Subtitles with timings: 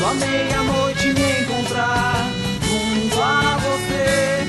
[0.00, 4.48] Quando meia-noite me encontrar junto a você,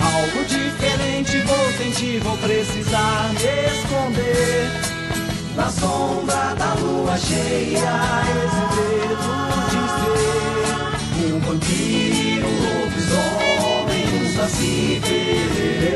[0.00, 4.68] algo diferente vou sentir, vou precisar me esconder.
[5.54, 9.30] Na sombra da lua cheia, esse dedo
[9.70, 9.82] de
[11.22, 15.94] ser um vampiro, um lobisomem, um saci pererê.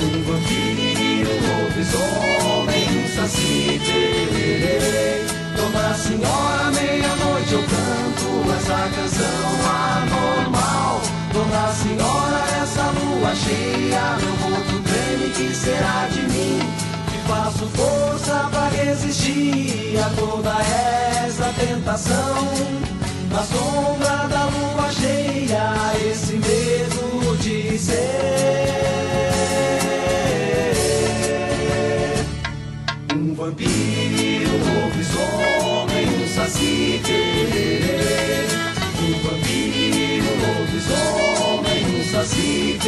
[0.00, 5.26] Um vampiro, um lobisomem, um saci pererê.
[5.54, 11.02] Dona Senhora, meia-noite eu canto essa canção anormal.
[11.32, 16.60] Dona Senhora, essa lua cheia, meu corpo treme, que será de mim?
[17.10, 20.54] Que faço força pra resistir a toda
[21.24, 22.48] essa tentação.
[23.30, 25.74] Na sombra da lua cheia,
[26.10, 28.62] esse medo de ser
[33.14, 37.00] um vampiro, um lobisomem, um saci
[40.92, 42.78] lobisomem, um saci.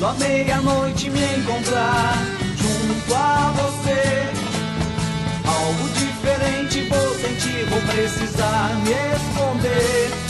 [0.00, 2.16] Quando a meia-noite me encontrar
[2.56, 4.00] junto a você,
[5.46, 10.29] algo diferente vou sentir, vou precisar me esconder.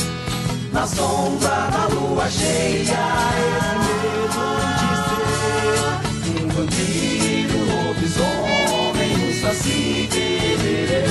[0.72, 4.38] Na sombra da lua cheia, esse medo
[4.78, 11.02] de ser um vampiro, um lobisomem, um saci pererê.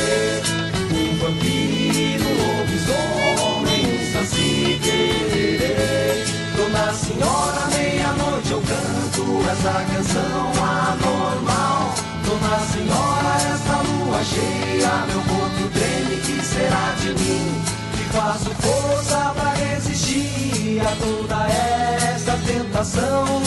[0.92, 6.23] Um vampiro, um lobisomem, um saci pererê.
[6.56, 11.94] Dona Senhora, meia-noite eu canto essa canção anormal.
[12.23, 17.79] Dona Senhora, essa lua cheia, meu corpo treme, que será de mim?
[18.12, 23.42] Faço força pra resistir a toda essa tentação.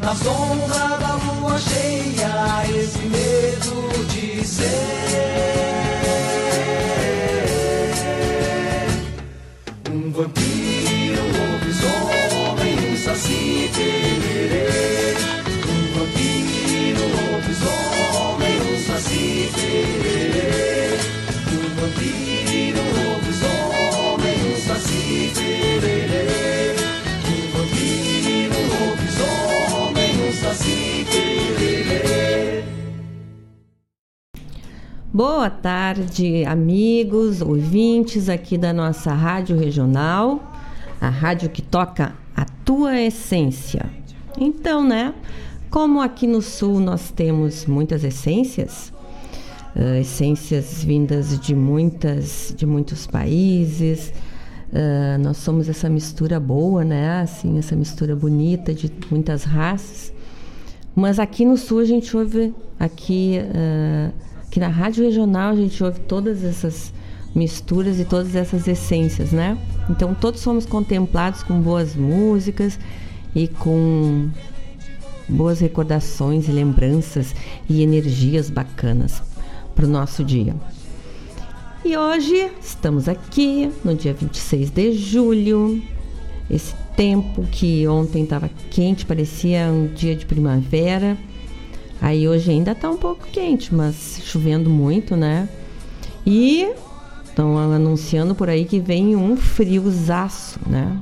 [0.00, 4.72] Na sombra da lua cheia, esse medo de ser
[9.90, 13.70] um vampiro, um lobisomem, um saci
[35.14, 40.40] Boa tarde, amigos, ouvintes aqui da nossa rádio regional,
[40.98, 43.84] a rádio que toca a tua essência.
[44.40, 45.12] Então, né?
[45.68, 48.90] Como aqui no sul nós temos muitas essências,
[49.76, 54.14] uh, essências vindas de muitas, de muitos países.
[54.72, 57.20] Uh, nós somos essa mistura boa, né?
[57.20, 60.10] Assim, essa mistura bonita de muitas raças.
[60.96, 65.82] Mas aqui no sul a gente ouve aqui uh, que na rádio regional a gente
[65.82, 66.92] ouve todas essas
[67.34, 69.56] misturas e todas essas essências, né?
[69.88, 72.78] Então todos somos contemplados com boas músicas
[73.34, 74.28] e com
[75.26, 77.34] boas recordações e lembranças
[77.66, 79.22] e energias bacanas
[79.74, 80.54] para o nosso dia.
[81.82, 85.82] E hoje estamos aqui no dia 26 de julho,
[86.50, 91.16] esse tempo que ontem estava quente, parecia um dia de primavera.
[92.02, 95.48] Aí hoje ainda tá um pouco quente, mas chovendo muito, né?
[96.26, 96.68] E
[97.24, 100.98] estão anunciando por aí que vem um friozaço, né?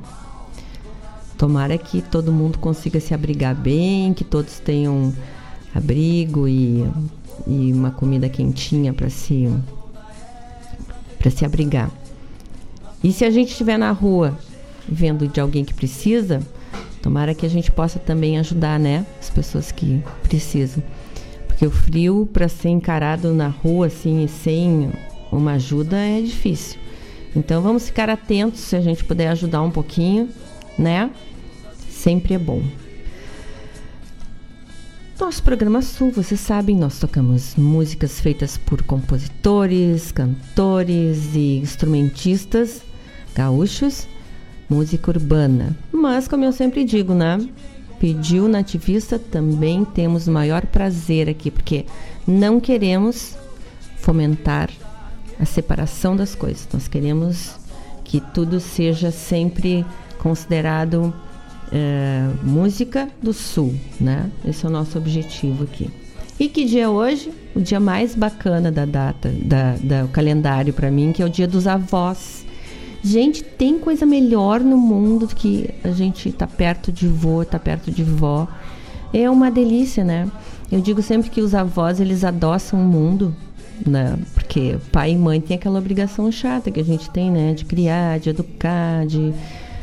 [1.38, 5.15] Tomara que todo mundo consiga se abrigar bem, que todos tenham
[5.75, 6.87] abrigo e,
[7.47, 9.49] e uma comida quentinha para se
[11.19, 11.91] para se abrigar.
[13.03, 14.38] E se a gente estiver na rua
[14.87, 16.43] vendo de alguém que precisa,
[17.03, 19.06] tomara que a gente possa também ajudar, né?
[19.21, 20.83] As pessoas que precisam.
[21.47, 24.91] Porque o frio, para ser encarado na rua assim, sem
[25.31, 26.78] uma ajuda, é difícil.
[27.34, 30.29] Então vamos ficar atentos se a gente puder ajudar um pouquinho,
[30.79, 31.11] né?
[31.88, 32.62] Sempre é bom.
[35.19, 42.82] Nosso programa Sul, vocês sabem, nós tocamos músicas feitas por compositores, cantores e instrumentistas
[43.35, 44.08] gaúchos,
[44.70, 45.76] música urbana.
[45.93, 47.38] Mas, como eu sempre digo, né?
[47.99, 51.84] Pediu nativista, também temos o maior prazer aqui, porque
[52.26, 53.37] não queremos
[53.96, 54.70] fomentar
[55.38, 56.67] a separação das coisas.
[56.72, 57.56] Nós queremos
[58.05, 59.84] que tudo seja sempre
[60.19, 61.12] considerado
[61.72, 64.31] é, música do Sul, né?
[64.44, 65.90] Esse é o nosso objetivo aqui.
[66.38, 67.31] E que dia é hoje?
[67.55, 71.28] O dia mais bacana da data, da, da o calendário para mim, que é o
[71.28, 72.46] dia dos avós.
[73.02, 77.58] Gente, tem coisa melhor no mundo do que a gente tá perto de vô, tá
[77.58, 78.47] perto de vó.
[79.12, 80.31] É uma delícia, né?
[80.70, 83.35] Eu digo sempre que os avós, eles adoçam o mundo,
[83.87, 84.19] né?
[84.35, 87.55] Porque pai e mãe tem aquela obrigação chata que a gente tem, né?
[87.55, 89.32] De criar, de educar, de,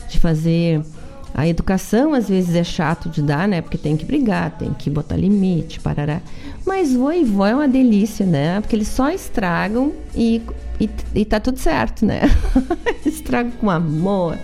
[0.07, 0.81] de fazer
[1.37, 3.61] a educação às vezes é chato de dar, né?
[3.61, 6.19] Porque tem que brigar, tem que botar limite, parará.
[6.65, 8.59] Mas vô e vó é uma delícia, né?
[8.59, 10.41] Porque eles só estragam e,
[10.79, 12.21] e, e tá tudo certo, né?
[13.05, 14.35] estragam com amor.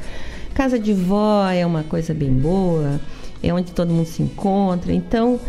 [0.54, 3.01] Casa de vó é uma coisa bem boa,
[3.42, 4.94] é onde todo mundo se encontra.
[4.94, 5.40] Então,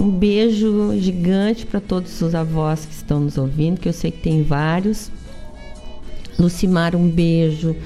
[0.00, 4.22] um beijo gigante para todos os avós que estão nos ouvindo, que eu sei que
[4.22, 5.10] tem vários.
[6.38, 7.76] Lucimar, um beijo.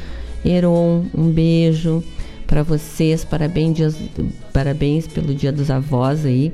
[0.44, 2.04] Heron, um beijo
[2.48, 3.24] para vocês.
[3.24, 3.96] Parabéns, dias,
[4.52, 6.52] parabéns pelo Dia dos Avós aí.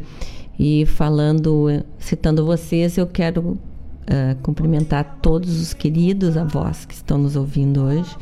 [0.58, 7.37] E falando, citando vocês, eu quero uh, cumprimentar todos os queridos avós que estão nos
[7.37, 8.14] ouvindo hoje.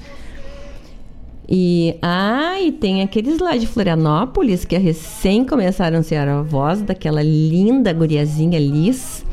[1.49, 7.23] E, ah, e tem aqueles lá de Florianópolis que recém começaram a ser avós daquela
[7.23, 9.25] linda guriazinha Liz,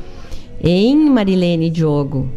[0.62, 2.27] em Marilene Diogo.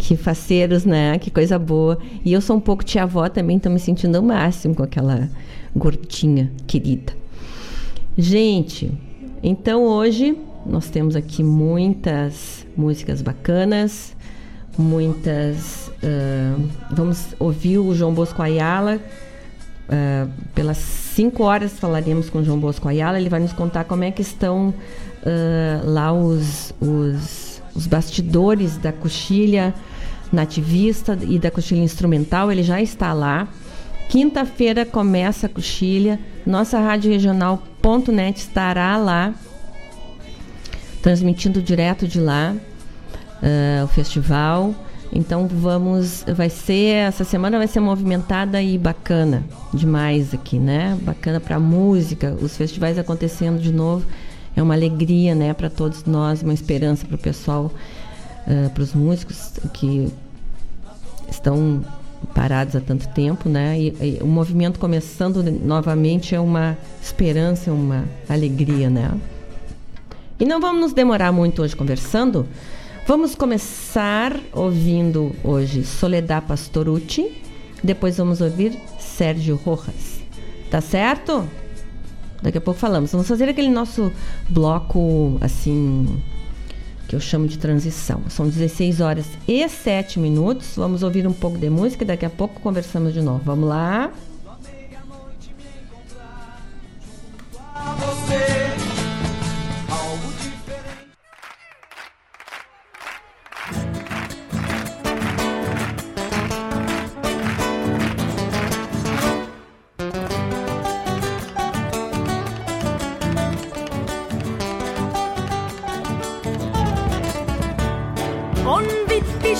[0.00, 1.18] Que faceiros, né?
[1.18, 1.98] Que coisa boa.
[2.24, 5.28] E eu sou um pouco tia-avó também, estou me sentindo o máximo com aquela
[5.76, 7.12] gordinha querida.
[8.16, 8.90] Gente,
[9.42, 14.16] então hoje nós temos aqui muitas músicas bacanas,
[14.76, 15.88] muitas.
[16.02, 18.98] Uh, vamos ouvir o João Bosco Ayala.
[19.86, 23.20] Uh, pelas 5 horas falaremos com o João Bosco Ayala.
[23.20, 27.49] Ele vai nos contar como é que estão uh, lá os, os,
[27.80, 29.74] os bastidores da coxilha
[30.30, 33.48] nativista e da coxilha instrumental, ele já está lá.
[34.10, 36.20] Quinta-feira começa a coxilha.
[36.44, 39.32] Nossa rádio regional.net estará lá,
[41.00, 44.74] transmitindo direto de lá uh, o festival.
[45.12, 49.42] Então vamos, vai ser essa semana vai ser movimentada e bacana
[49.72, 50.96] demais aqui, né?
[51.02, 54.06] Bacana para música, os festivais acontecendo de novo
[54.56, 57.70] é uma alegria, né, para todos nós, uma esperança para o pessoal
[58.46, 60.08] uh, para os músicos que
[61.30, 61.84] estão
[62.34, 63.78] parados há tanto tempo, né?
[63.78, 69.10] E, e, o movimento começando novamente é uma esperança, uma alegria, né?
[70.38, 72.46] E não vamos nos demorar muito hoje conversando.
[73.06, 77.42] Vamos começar ouvindo hoje Soledad Pastorucci,
[77.82, 80.20] depois vamos ouvir Sérgio Rojas.
[80.70, 81.48] Tá certo?
[82.42, 83.12] Daqui a pouco falamos.
[83.12, 84.12] Vamos fazer aquele nosso
[84.48, 86.20] bloco assim
[87.08, 88.22] que eu chamo de transição.
[88.28, 90.76] São 16 horas e 7 minutos.
[90.76, 93.40] Vamos ouvir um pouco de música e daqui a pouco conversamos de novo.
[93.44, 94.12] Vamos lá.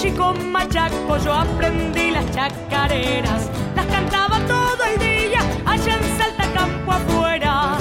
[0.02, 7.76] Yo aprendí las chacareras, las cantaba todo el día allá en Salta Campo afuera.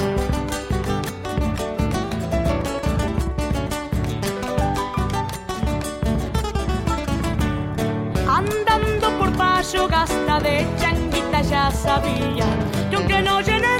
[8.28, 12.44] Andando por payo gasta de changuita ya sabía,
[12.90, 13.79] que aunque no llenen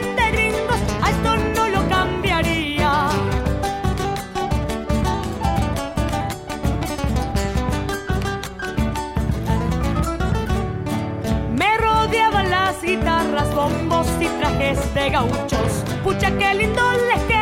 [14.79, 15.85] de gauchos.
[16.05, 17.40] Pucha, qué lindo les queda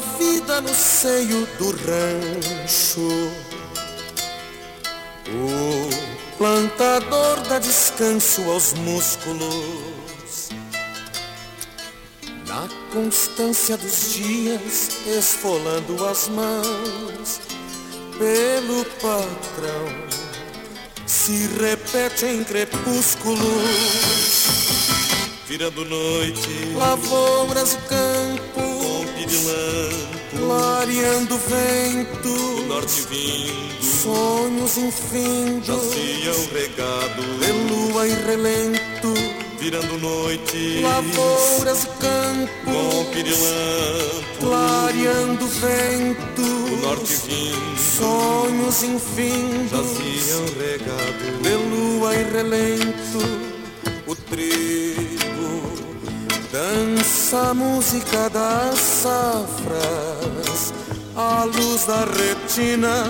[0.00, 3.30] vida no seio do rancho.
[5.28, 5.88] O
[6.38, 10.50] plantador dá descanso aos músculos.
[12.46, 17.40] Na constância dos dias, esfolando as mãos
[18.18, 19.88] pelo patrão,
[21.06, 24.06] se repete em crepúsculos
[25.46, 28.25] virando noite, lavouras de lampo,
[30.46, 39.12] clareando vento, o norte vindo, sonhos infindos, jaziam regado, de lua e relento,
[39.58, 49.70] virando noite, lavouras e campo, pompe de lampo, clareando vento, o norte vindo, sonhos infindos,
[49.70, 53.18] jaziam regado, de lua e relento,
[54.06, 55.15] o trigo
[56.52, 60.72] Dança a música das safras,
[61.16, 63.04] a luz da retina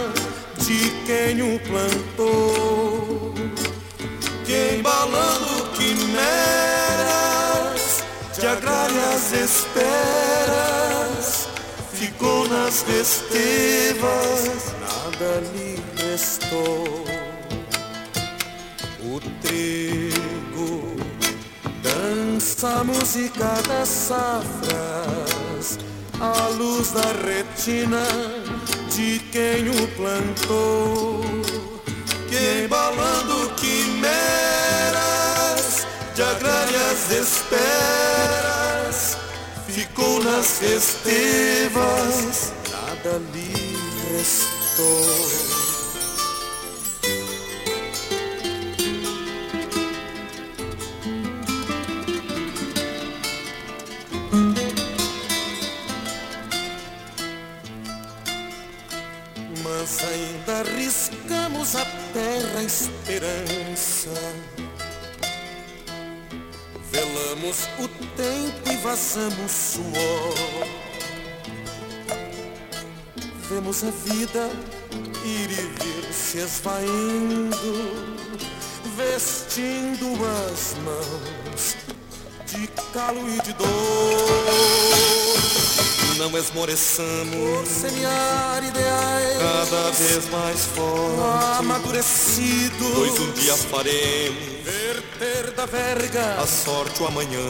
[0.58, 3.34] de quem o plantou,
[4.46, 6.16] que embalando quimeras
[8.38, 10.46] de agrárias esperas,
[11.92, 15.78] ficou nas festivas, nada lhe
[16.10, 17.04] restou.
[19.04, 20.05] O trigo
[22.46, 25.80] Dança a música das safras,
[26.20, 28.06] a luz da retina
[28.88, 31.24] de quem o plantou,
[32.28, 34.06] que embalando quimeras
[36.14, 39.18] de agrárias esperas,
[39.66, 43.76] ficou nas festivas, nada lhe
[44.12, 45.55] restou.
[61.74, 64.10] A terra esperança.
[66.92, 70.34] Velamos o tempo e vazamos suor.
[73.48, 74.50] Vemos a vida
[75.24, 77.56] ir e vir se esvaindo,
[78.96, 80.06] vestindo
[80.48, 81.76] as mãos
[82.46, 85.05] de calo e de dor
[86.16, 89.38] não esmoreçamos Por semear ideais.
[89.38, 92.94] Cada vez mais forte Amadurecidos.
[92.94, 96.40] Pois um dia faremos Verter da verga.
[96.40, 97.40] A sorte o amanhã.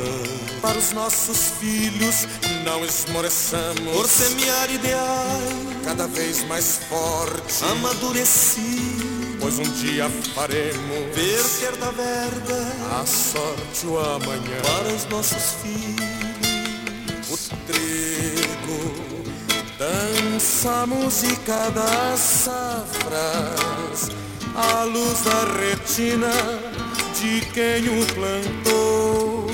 [0.61, 2.27] Para os nossos filhos
[2.65, 9.37] Não esmoreçamos Por semear ideais Cada vez mais forte Amadurecidos.
[9.41, 14.61] Pois um dia faremos Verter da verga A sorte o amanhã.
[14.63, 16.17] Para os nossos filhos
[19.79, 24.11] Dança a música das safras,
[24.55, 26.33] a luz da retina
[27.21, 29.47] de quem o plantou,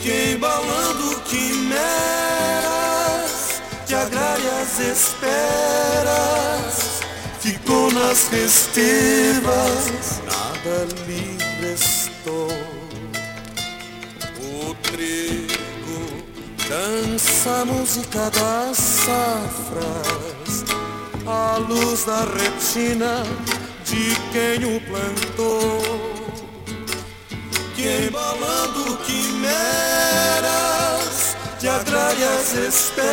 [0.00, 1.80] que embalando quimeras
[3.86, 6.20] de agrárias esperas,
[7.40, 9.90] ficou nas festivas,
[10.24, 12.48] nada lhe restou.
[14.42, 15.59] O trigo
[16.70, 20.64] Dança a música das safras,
[21.26, 23.24] a luz da retina
[23.84, 25.82] de quem o plantou,
[27.74, 29.50] que embalando quimeras
[31.58, 33.10] de agrárias esperas,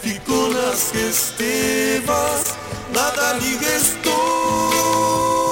[0.00, 2.54] ficou nas festivas,
[2.94, 5.47] nada lhe restou.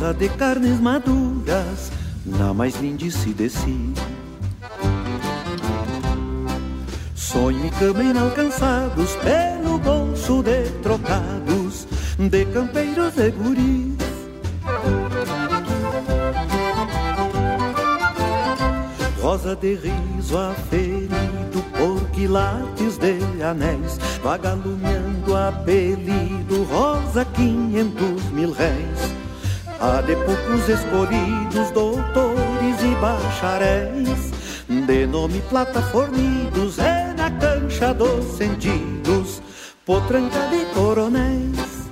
[0.00, 1.92] Rosa de carnes maduras
[2.24, 3.92] na mais lindice de si.
[7.14, 11.86] Sonho e cama inalcançados pelo bolso de trocados
[12.18, 14.00] de campeiros e guris.
[19.20, 29.19] Rosa de riso aferido por quilates de anéis, vagalumeando apelido, rosa quinhentos mil réis
[29.82, 34.30] Há de poucos escolhidos, doutores e bacharéis,
[34.68, 39.40] de nome plataformidos, é na cancha dos sentidos,
[39.86, 41.88] potranca de coronéis.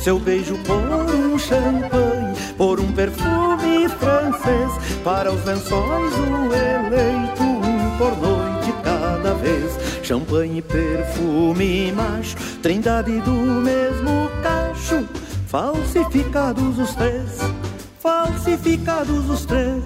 [0.00, 4.72] Seu beijo por um champanhe, por um perfume francês,
[5.04, 9.85] para os lençóis o eleito, um por noite cada vez.
[10.06, 15.04] Champanhe, perfume, macho, trindade do mesmo cacho,
[15.48, 17.40] falsificados os três,
[17.98, 19.82] falsificados os três.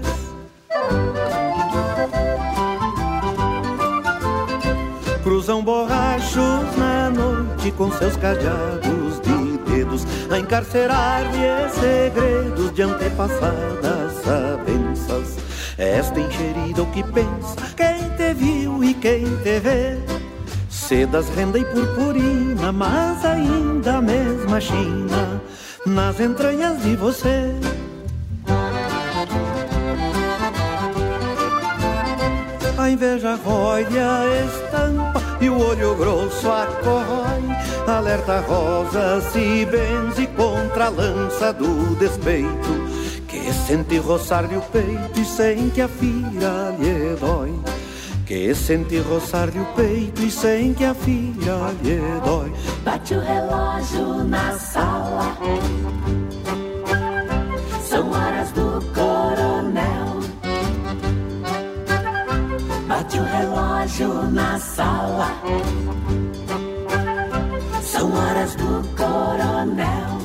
[5.23, 15.39] Cruzam borrachos na noite com seus cadeados de dedos a encarcerar-lhe segredos de antepassadas sabenças.
[15.79, 20.10] Esta encherida o que pensa quem te viu e quem te vê.
[20.91, 25.41] Sedas, renda e purpurina, mas ainda a mesma China
[25.87, 27.55] nas entranhas de você.
[32.77, 37.45] A inveja rói a estampa e o olho grosso acorrói.
[37.87, 42.91] Alerta rosa se benze contra a lança do despeito.
[43.29, 47.70] Que sente roçar-lhe o peito e sente a fira lhe dói.
[48.31, 52.53] Que sente roçar-lhe o peito e sem que a filha lhe dói.
[52.85, 55.37] Bate o relógio na sala.
[57.83, 60.21] São horas do coronel.
[62.87, 65.27] Bate o relógio na sala.
[67.83, 70.21] São horas do coronel.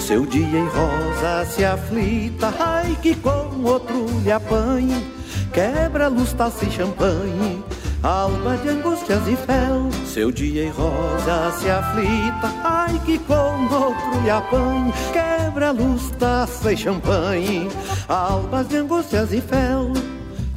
[0.00, 5.14] Seu dia em rosa se aflita, ai que com outro lhe apanhe.
[5.56, 7.64] Quebra luz, taça e champanhe,
[8.02, 9.88] alma de angústias e fel.
[10.04, 14.92] Seu dia em rosa se aflita, ai que com outro lhe apanhe.
[15.14, 17.70] Quebra luz, taça e champanhe,
[18.06, 19.94] almas de angústias e fel.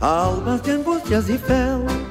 [0.02, 2.09] Almas de angústias e fel.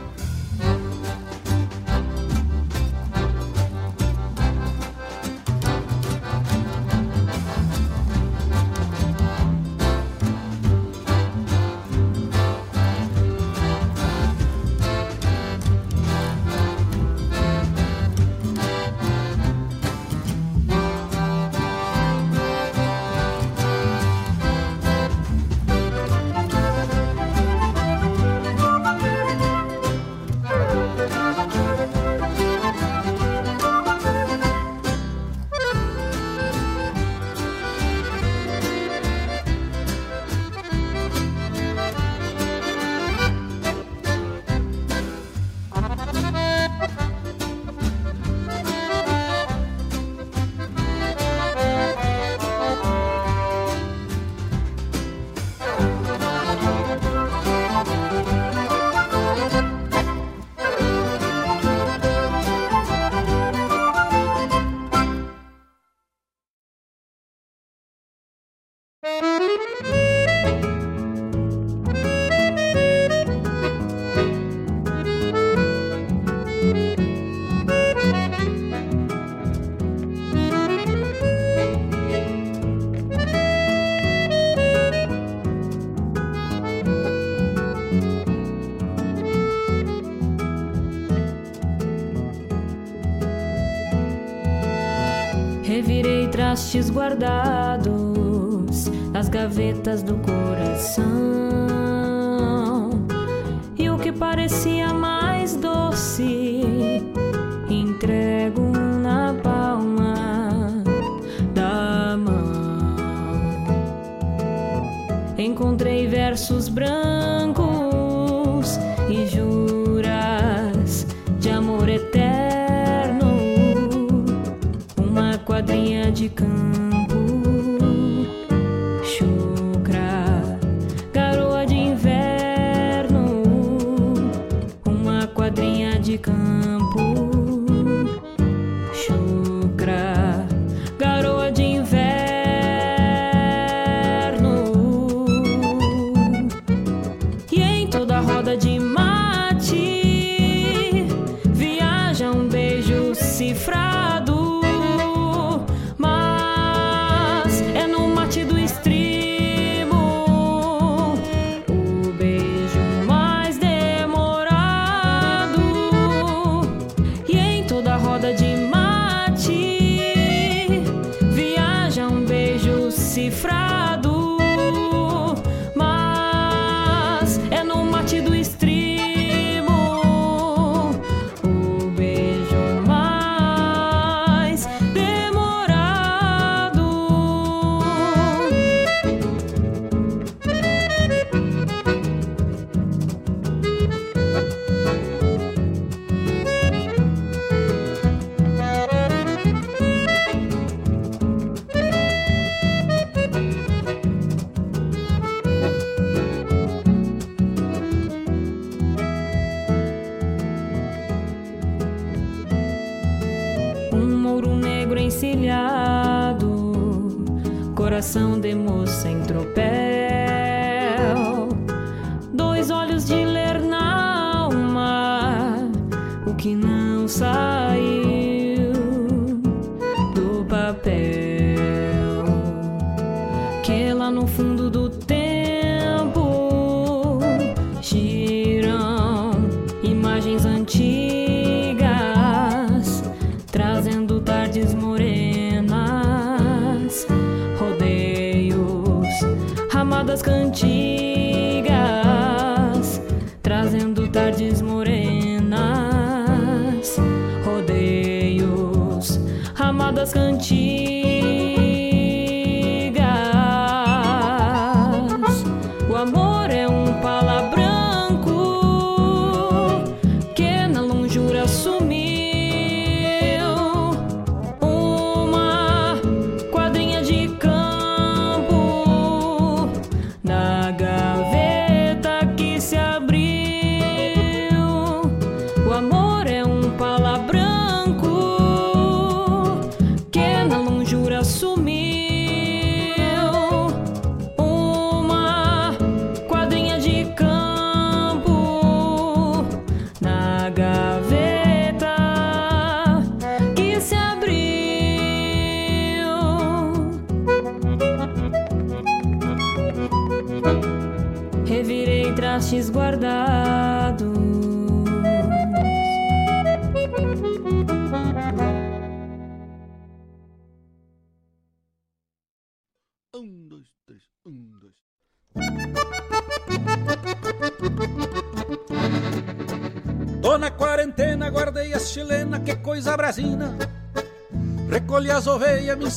[96.91, 101.18] Guardados nas gavetas do coração.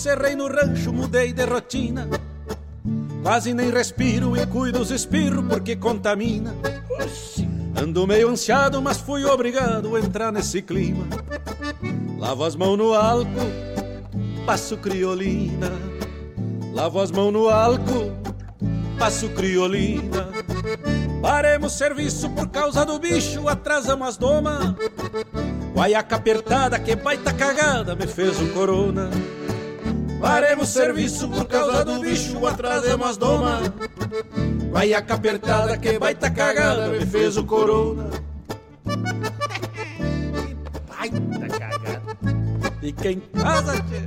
[0.01, 2.09] Encerrei no rancho, mudei de rotina.
[3.21, 6.55] Quase nem respiro e cuido os espirros porque contamina.
[7.75, 11.05] Ando meio ansiado, mas fui obrigado a entrar nesse clima.
[12.17, 13.51] Lavo as mãos no álcool,
[14.43, 15.71] passo criolina.
[16.73, 18.11] Lavo as mãos no álcool,
[18.97, 20.29] passo criolina.
[21.21, 24.75] Paremos serviço por causa do bicho, atrasamos as doma.
[25.75, 29.11] Guaiaca apertada, que baita cagada, me fez um corona.
[30.21, 33.61] Paremos serviço por causa do bicho, atrasamos as doma.
[34.69, 38.09] Guaiaca apertada, que baita cagada, me fez o corona.
[40.87, 42.01] baita cagada.
[42.79, 44.01] Fica em casa, tchê.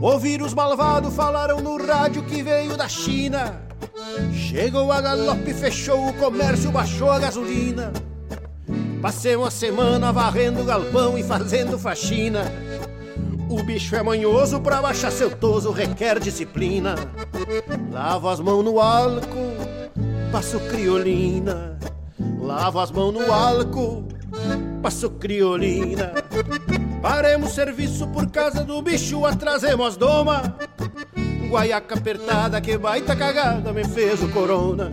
[0.00, 3.62] O vírus malvado falaram no rádio que veio da China.
[4.34, 7.92] Chegou a galope, fechou o comércio, baixou a gasolina.
[9.02, 12.44] Passei uma semana varrendo galpão e fazendo faxina.
[13.50, 16.94] O bicho é manhoso, pra baixar seu toso requer disciplina.
[17.90, 19.56] Lavo as mãos no álcool,
[20.30, 21.76] passo criolina.
[22.40, 24.06] Lavo as mãos no álcool,
[24.80, 26.12] passo criolina.
[27.02, 30.56] Paremos serviço por causa do bicho, atrasemos as doma.
[31.50, 34.92] Guaiaca apertada, que baita cagada, me fez o corona.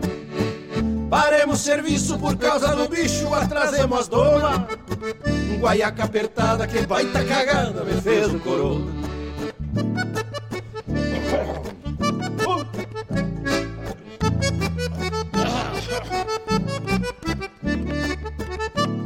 [1.09, 4.67] Paremos serviço por causa do bicho, atrasemos as doma.
[5.59, 8.99] Guaiaca apertada, que baita cagada, me fez o corona.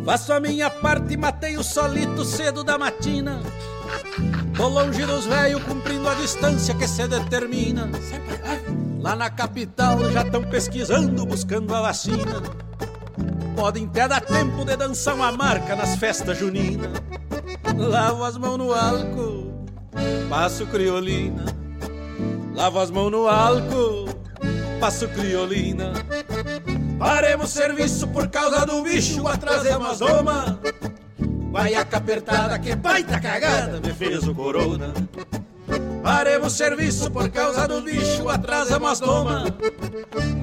[0.05, 3.41] Faço a minha parte, matei o solito cedo da matina.
[4.55, 7.89] Tô longe dos velhos, cumprindo a distância que se determina.
[8.43, 12.41] Lá na capital já estão pesquisando, buscando a vacina.
[13.53, 16.89] Podem até dar tempo de dançar uma marca nas festas juninas.
[17.77, 19.65] Lavo as mãos no álcool,
[20.29, 21.45] passo criolina.
[22.55, 24.05] Lavo as mãos no álcool,
[24.79, 25.91] passo criolina.
[26.97, 30.59] Paremos serviço por causa do bicho, atrasemos as doma.
[31.51, 34.93] Guaiaca apertada, que baita cagada, me fez o corona.
[36.03, 39.45] Paremos serviço por causa do bicho, atrasamos as doma.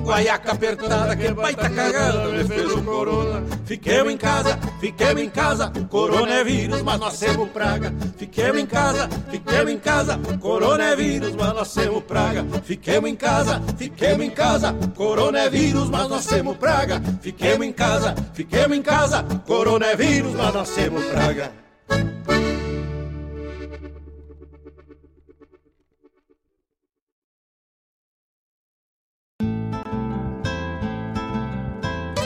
[0.02, 3.44] Guaiaca apertada, que baita cagada, me fez o corona.
[3.66, 7.92] Fiquemos em casa, fiquemos em casa, corona é vírus, mas nós temos praga.
[8.16, 12.46] Fiquemos em casa, fiquemos em casa, corona é vírus, mas nós temos praga.
[12.64, 17.02] Fiquemos em casa, fiquemos em casa, corona é vírus, mas nós temos praga.
[17.20, 21.52] Fiquemos em casa, fiquemos em casa, corona é vírus, mas nós temos praga.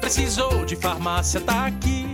[0.00, 2.06] Precisou de farmácia, tá aqui.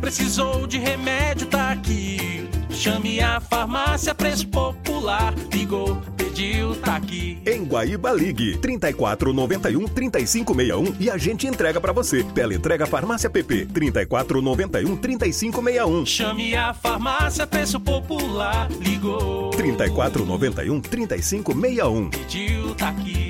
[0.00, 2.48] Precisou de remédio, tá aqui.
[2.70, 5.34] Chame a farmácia Preço Popular.
[5.52, 7.38] Ligou, pediu, tá aqui.
[7.46, 12.24] Em Guaíba Ligue 34 91 3561 e a gente entrega pra você.
[12.24, 16.06] Pela entrega Farmácia PP 34 91 3561.
[16.06, 18.70] Chame a farmácia Preço Popular.
[18.80, 22.10] Ligou, 34 91 3561.
[22.10, 23.29] pediu, tá aqui.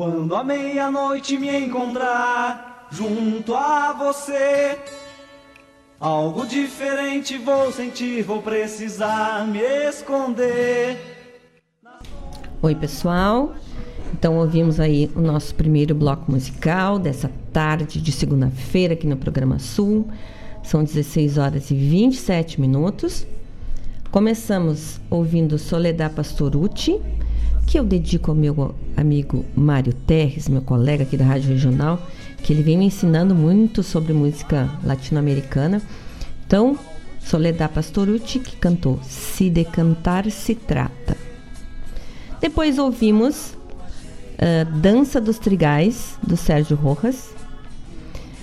[0.00, 4.78] Quando a meia-noite me encontrar junto a você,
[6.00, 10.96] algo diferente vou sentir, vou precisar me esconder.
[12.62, 13.54] Oi, pessoal.
[14.14, 19.58] Então ouvimos aí o nosso primeiro bloco musical dessa tarde de segunda-feira aqui no programa
[19.58, 20.08] Sul.
[20.62, 23.26] São 16 horas e 27 minutos.
[24.10, 26.98] Começamos ouvindo Soledad Pastorucci,
[27.70, 32.04] que eu dedico ao meu amigo Mário Terres, meu colega aqui da Rádio Regional,
[32.42, 35.80] que ele vem me ensinando muito sobre música latino-americana.
[36.44, 36.76] Então,
[37.20, 41.16] Soledad Pastorucci, que cantou Se de Cantar Se Trata.
[42.40, 43.52] Depois ouvimos
[44.34, 47.32] uh, Dança dos Trigais, do Sérgio Rojas.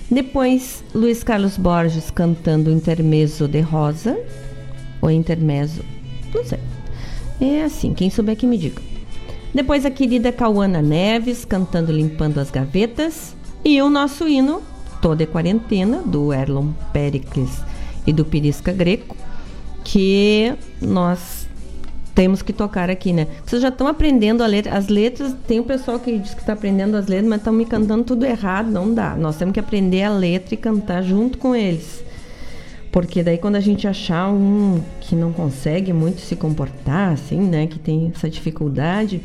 [0.09, 4.17] Depois, Luiz Carlos Borges cantando Intermezzo de Rosa,
[5.01, 5.83] ou Intermezzo,
[6.33, 6.59] não sei.
[7.41, 8.86] É assim, quem souber que me diga.
[9.57, 13.35] Depois a querida Cauana Neves cantando Limpando as Gavetas.
[13.65, 14.61] E o nosso hino,
[15.01, 17.63] Toda é Quarentena, do Erlon Pericles
[18.05, 19.17] e do Pirisca Greco,
[19.83, 21.47] que nós
[22.13, 23.25] temos que tocar aqui, né?
[23.43, 25.35] Vocês já estão aprendendo letra, as letras.
[25.47, 28.27] Tem o pessoal que diz que está aprendendo as letras, mas estão me cantando tudo
[28.27, 28.69] errado.
[28.69, 29.15] Não dá.
[29.15, 32.03] Nós temos que aprender a letra e cantar junto com eles.
[32.97, 37.67] Porque daí quando a gente achar um que não consegue muito se comportar, assim, né?
[37.67, 39.21] Que tem essa dificuldade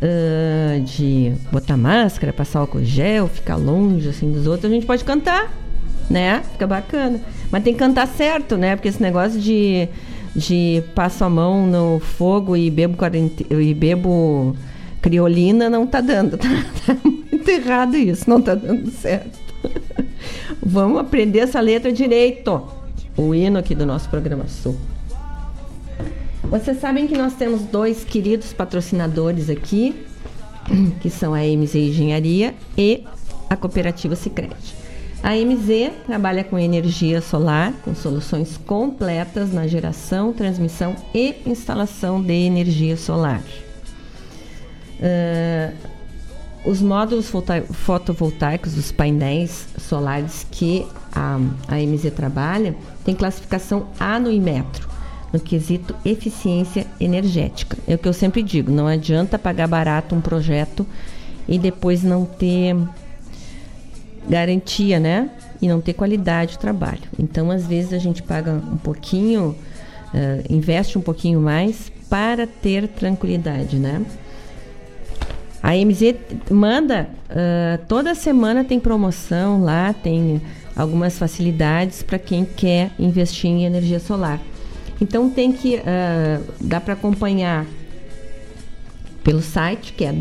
[0.00, 5.02] uh, de botar máscara, passar álcool gel, ficar longe, assim, dos outros, a gente pode
[5.02, 5.52] cantar,
[6.08, 6.40] né?
[6.52, 7.20] Fica bacana.
[7.50, 8.76] Mas tem que cantar certo, né?
[8.76, 9.88] Porque esse negócio de,
[10.36, 12.96] de passo a mão no fogo e bebo,
[13.60, 14.54] e bebo
[15.02, 16.38] criolina não tá dando.
[16.86, 19.36] Tá, tá muito errado isso, não tá dando certo.
[20.62, 22.62] Vamos aprender essa letra direito.
[23.16, 24.76] O hino aqui do nosso programa Sul.
[26.44, 30.06] Vocês sabem que nós temos dois queridos patrocinadores aqui,
[31.00, 33.04] que são a MZ Engenharia e
[33.50, 34.74] a Cooperativa Sicredi.
[35.22, 42.32] A MZ trabalha com energia solar, com soluções completas na geração, transmissão e instalação de
[42.32, 43.42] energia solar.
[45.00, 45.97] Uh,
[46.64, 47.30] os módulos
[47.72, 56.86] fotovoltaicos, os painéis solares que a, a MZ trabalha, tem classificação A no quesito eficiência
[57.00, 57.76] energética.
[57.86, 60.86] É o que eu sempre digo, não adianta pagar barato um projeto
[61.46, 62.76] e depois não ter
[64.28, 65.30] garantia, né?
[65.60, 67.02] E não ter qualidade de trabalho.
[67.18, 69.56] Então, às vezes, a gente paga um pouquinho,
[70.14, 74.04] uh, investe um pouquinho mais para ter tranquilidade, né?
[75.62, 76.14] A MZ
[76.50, 80.40] manda, uh, toda semana tem promoção lá, tem
[80.76, 84.40] algumas facilidades para quem quer investir em energia solar.
[85.00, 87.66] Então tem que uh, dá para acompanhar
[89.22, 90.12] pelo site que é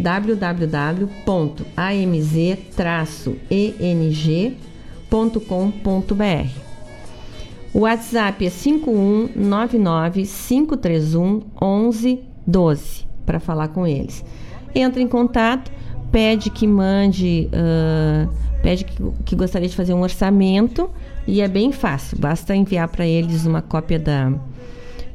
[7.74, 14.26] O WhatsApp é 5199 531 1112 para falar com eles.
[14.74, 15.72] Entra em contato,
[16.12, 18.30] pede que mande, uh,
[18.62, 20.90] pede que, que gostaria de fazer um orçamento
[21.28, 24.32] e é bem fácil, basta enviar para eles uma cópia da,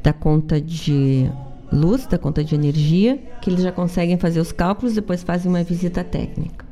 [0.03, 1.31] da conta de
[1.73, 5.65] luz, da conta de energia, que eles já conseguem fazer os cálculos, depois fazem uma
[5.65, 6.67] visita técnica.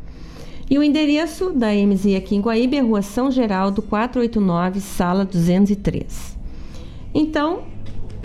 [0.69, 6.39] E o endereço da MZ aqui em Guaíba é Rua São Geraldo, 489, sala 203.
[7.13, 7.63] Então,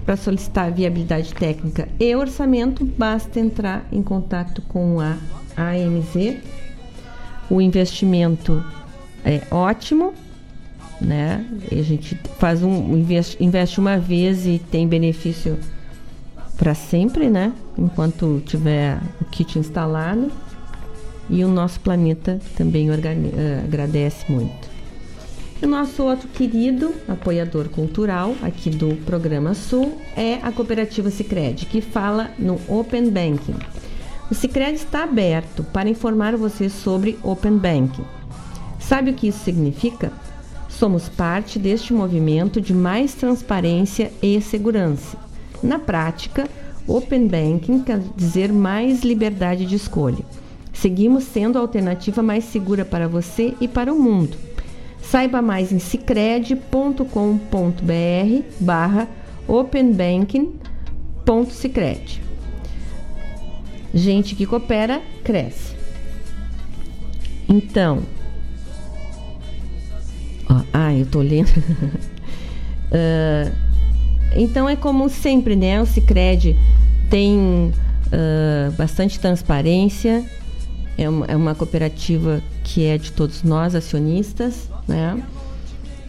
[0.05, 5.17] para solicitar viabilidade técnica e orçamento, basta entrar em contato com a
[5.57, 6.37] AMZ.
[7.49, 8.63] O investimento
[9.23, 10.13] é ótimo,
[11.01, 11.43] né?
[11.71, 12.95] A gente faz um
[13.39, 15.57] investe uma vez e tem benefício
[16.55, 17.51] para sempre, né?
[17.77, 20.31] Enquanto tiver o kit instalado.
[21.27, 24.74] E o nosso planeta também eh, agradece muito.
[25.65, 31.65] E o nosso outro querido apoiador cultural aqui do programa Sul é a cooperativa Sicredi,
[31.65, 33.55] que fala no Open Banking.
[34.29, 38.05] O Sicredi está aberto para informar você sobre Open Banking.
[38.79, 40.13] Sabe o que isso significa?
[40.69, 45.17] Somos parte deste movimento de mais transparência e segurança.
[45.63, 46.47] Na prática,
[46.87, 50.23] Open Banking quer dizer mais liberdade de escolha.
[50.71, 54.44] Seguimos sendo a alternativa mais segura para você e para o mundo.
[55.09, 57.05] Saiba mais em cicred.com.br
[58.59, 59.07] barra
[59.47, 62.21] openbanking.cicred.
[63.93, 65.73] Gente que coopera, cresce.
[67.47, 68.03] Então,
[70.49, 71.47] ó, ah, eu tô lendo.
[71.49, 73.49] uh,
[74.35, 75.81] então é como sempre, né?
[75.81, 76.57] O Cicred
[77.09, 77.71] tem uh,
[78.75, 80.25] bastante transparência
[80.97, 85.21] é uma, é uma cooperativa que é de todos nós, acionistas, né?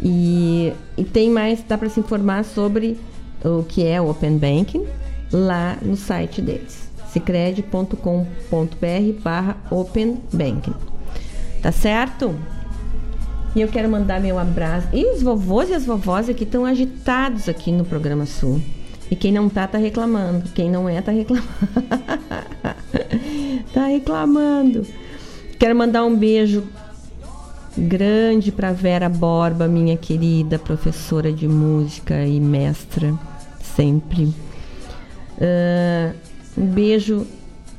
[0.02, 2.98] E, e tem mais, dá para se informar sobre
[3.44, 4.84] o que é o Open Banking
[5.32, 7.92] lá no site deles, cicred.com.br
[9.22, 10.74] barra Open Banking.
[11.62, 12.34] Tá certo?
[13.54, 14.88] E eu quero mandar meu abraço.
[14.92, 18.60] E os vovôs e as vovós aqui estão agitados aqui no programa Sul.
[19.10, 20.50] E quem não tá, tá reclamando.
[20.50, 21.48] Quem não é, tá reclamando.
[23.72, 24.86] tá reclamando.
[25.58, 26.64] Quero mandar um beijo
[27.76, 33.14] grande para Vera Borba, minha querida professora de música e mestra,
[33.60, 34.24] sempre.
[35.38, 36.14] Uh,
[36.56, 37.26] um beijo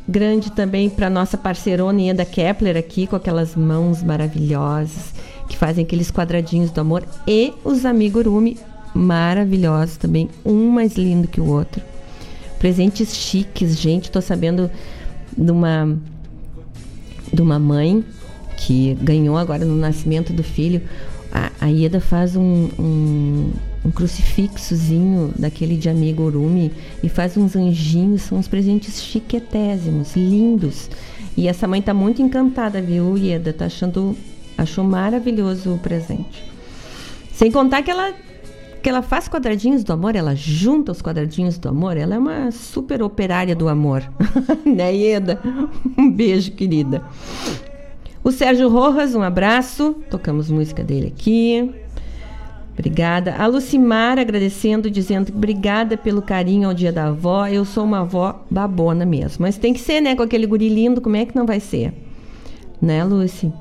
[0.08, 5.14] grande também para nossa parceirona Ieda Kepler aqui, com aquelas mãos maravilhosas
[5.50, 7.04] que fazem aqueles quadradinhos do amor.
[7.28, 8.58] E os amigos Urumi,
[8.94, 11.82] maravilhosos também, um mais lindo que o outro.
[12.60, 14.70] Presentes chiques, gente, tô sabendo
[15.36, 15.98] de uma
[17.32, 18.06] de uma mãe
[18.58, 20.82] que ganhou agora no nascimento do filho.
[21.32, 23.52] A, a Ieda faz um, um,
[23.86, 26.72] um crucifixozinho daquele de amigo Urumi
[27.04, 30.90] e faz uns anjinhos, são uns presentes chiquetésimos, lindos.
[31.38, 33.54] E essa mãe tá muito encantada, viu, Ieda?
[33.54, 34.18] Tá achando,
[34.58, 36.44] achou maravilhoso o presente.
[37.32, 38.14] Sem contar que ela
[38.82, 42.52] que ela faz quadradinhos do amor, ela junta os quadradinhos do amor, ela é uma
[42.52, 44.10] super operária do amor.
[44.66, 45.42] né, Ieda?
[45.98, 47.04] Um beijo, querida.
[48.24, 49.96] O Sérgio Rojas, um abraço.
[50.10, 51.72] Tocamos música dele aqui.
[52.74, 53.36] Obrigada.
[53.38, 57.48] A Lucimar agradecendo, dizendo obrigada pelo carinho ao dia da avó.
[57.48, 59.44] Eu sou uma avó babona mesmo.
[59.44, 60.16] Mas tem que ser, né?
[60.16, 61.94] Com aquele guri lindo, como é que não vai ser?
[62.80, 63.52] Né, Lucy?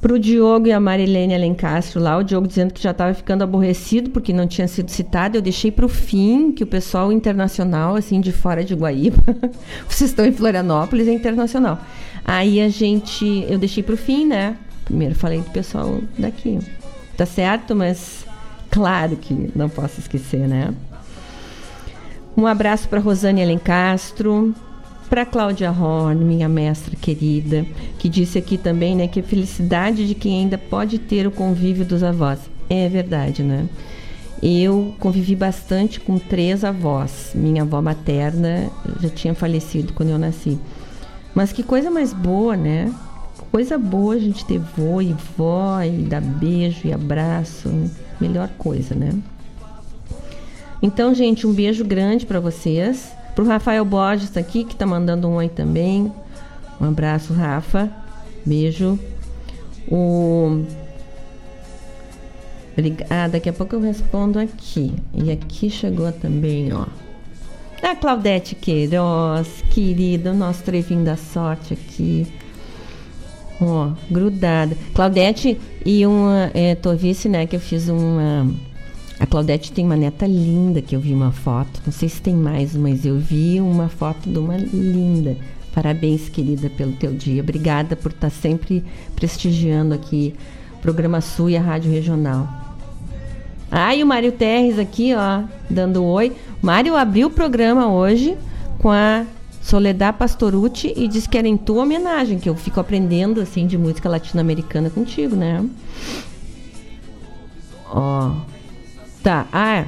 [0.00, 3.42] Para o Diogo e a Marilene Alencastro lá, o Diogo dizendo que já estava ficando
[3.42, 5.36] aborrecido porque não tinha sido citado.
[5.36, 9.22] Eu deixei para o fim, que o pessoal internacional, assim, de fora de Guaíba,
[9.88, 11.80] vocês estão em Florianópolis, é internacional.
[12.24, 14.56] Aí a gente, eu deixei para o fim, né?
[14.84, 16.60] Primeiro falei do pessoal daqui.
[17.16, 17.74] Tá certo?
[17.74, 18.24] Mas
[18.70, 20.72] claro que não posso esquecer, né?
[22.36, 24.54] Um abraço para Rosane Alencastro,
[25.08, 27.64] para Cláudia Horn, minha mestra querida,
[27.98, 31.84] que disse aqui também, né, que a felicidade de quem ainda pode ter o convívio
[31.84, 32.38] dos avós.
[32.68, 33.66] É verdade, né?
[34.42, 37.32] Eu convivi bastante com três avós.
[37.34, 40.58] Minha avó materna já tinha falecido quando eu nasci.
[41.34, 42.92] Mas que coisa mais boa, né?
[43.50, 47.68] Coisa boa a gente ter vô e vó e dar beijo e abraço.
[48.20, 49.12] Melhor coisa, né?
[50.80, 53.17] Então, gente, um beijo grande para vocês.
[53.38, 56.12] Pro Rafael Borges aqui, que tá mandando um oi também.
[56.80, 57.88] Um abraço, Rafa.
[58.44, 58.98] Beijo.
[59.86, 60.64] O...
[63.08, 64.92] Ah, daqui a pouco eu respondo aqui.
[65.14, 66.86] E aqui chegou também, ó.
[67.80, 72.26] A Claudete Queiroz, querida, nosso trevinho da sorte aqui.
[73.60, 74.76] Ó, grudada.
[74.92, 76.50] Claudete e uma.
[76.52, 78.52] É, tu visse, né, que eu fiz uma.
[79.20, 81.82] A Claudete tem uma neta linda que eu vi uma foto.
[81.84, 85.36] Não sei se tem mais, mas eu vi uma foto de uma linda.
[85.74, 87.42] Parabéns, querida, pelo teu dia.
[87.42, 88.84] Obrigada por estar sempre
[89.16, 90.34] prestigiando aqui
[90.74, 92.48] o programa Sul e a Rádio Regional.
[93.70, 96.32] Ah, e o Mário Terres aqui, ó, dando oi.
[96.62, 98.36] Mário abriu o programa hoje
[98.78, 99.26] com a
[99.60, 103.76] Soledad Pastorucci e disse que era em tua homenagem, que eu fico aprendendo assim de
[103.76, 105.62] música latino-americana contigo, né?
[107.90, 108.32] Ó.
[109.22, 109.46] Tá.
[109.52, 109.84] Ah,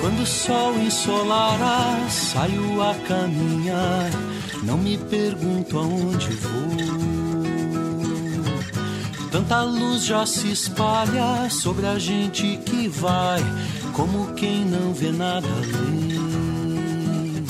[0.00, 4.10] Quando o sol ensolará, saio a caminhar.
[4.62, 7.13] Não me pergunto aonde vou.
[9.34, 13.40] Tanta luz já se espalha sobre a gente que vai,
[13.92, 17.44] como quem não vê nada além.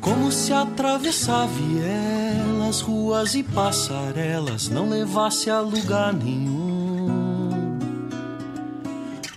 [0.00, 7.78] Como se atravessar vielas, ruas e passarelas não levasse a lugar nenhum,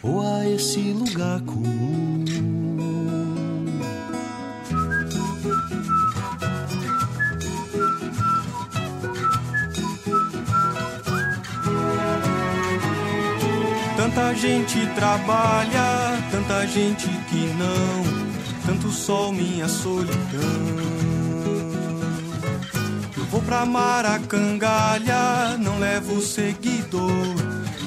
[0.02, 2.07] ou a esse lugar comum.
[14.18, 18.04] Tanta gente trabalha, tanta gente que não,
[18.66, 20.18] tanto sol, minha solidão.
[23.16, 27.12] Eu vou pra Maracangalha, não levo seguidor,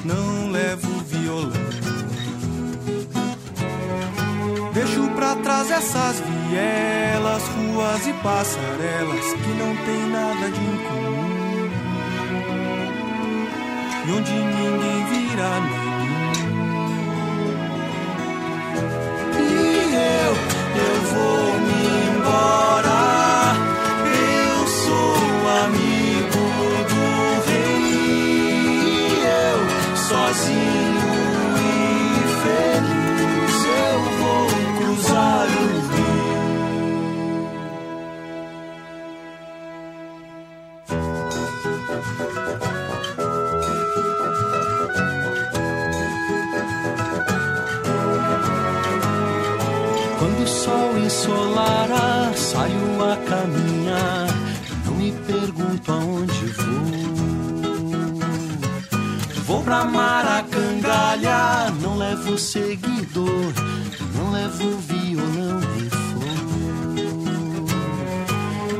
[0.05, 1.51] não levo violão.
[4.73, 11.69] Deixo pra trás essas vielas, ruas e passarelas que não tem nada de incomum.
[14.07, 15.90] E onde ninguém virá nenhum.
[19.93, 20.31] Eu,
[20.75, 22.80] eu vou me embora.
[62.41, 63.53] Seguidor,
[64.15, 66.31] não levo violão nem flor.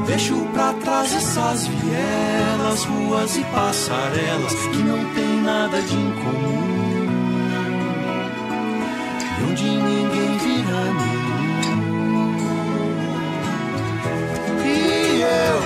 [0.07, 6.61] Deixo pra trás essas vielas, ruas e passarelas que não tem nada de incomum.
[9.51, 11.21] onde ninguém virá nenhum.
[14.65, 15.57] E eu,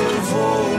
[0.00, 0.73] eu vou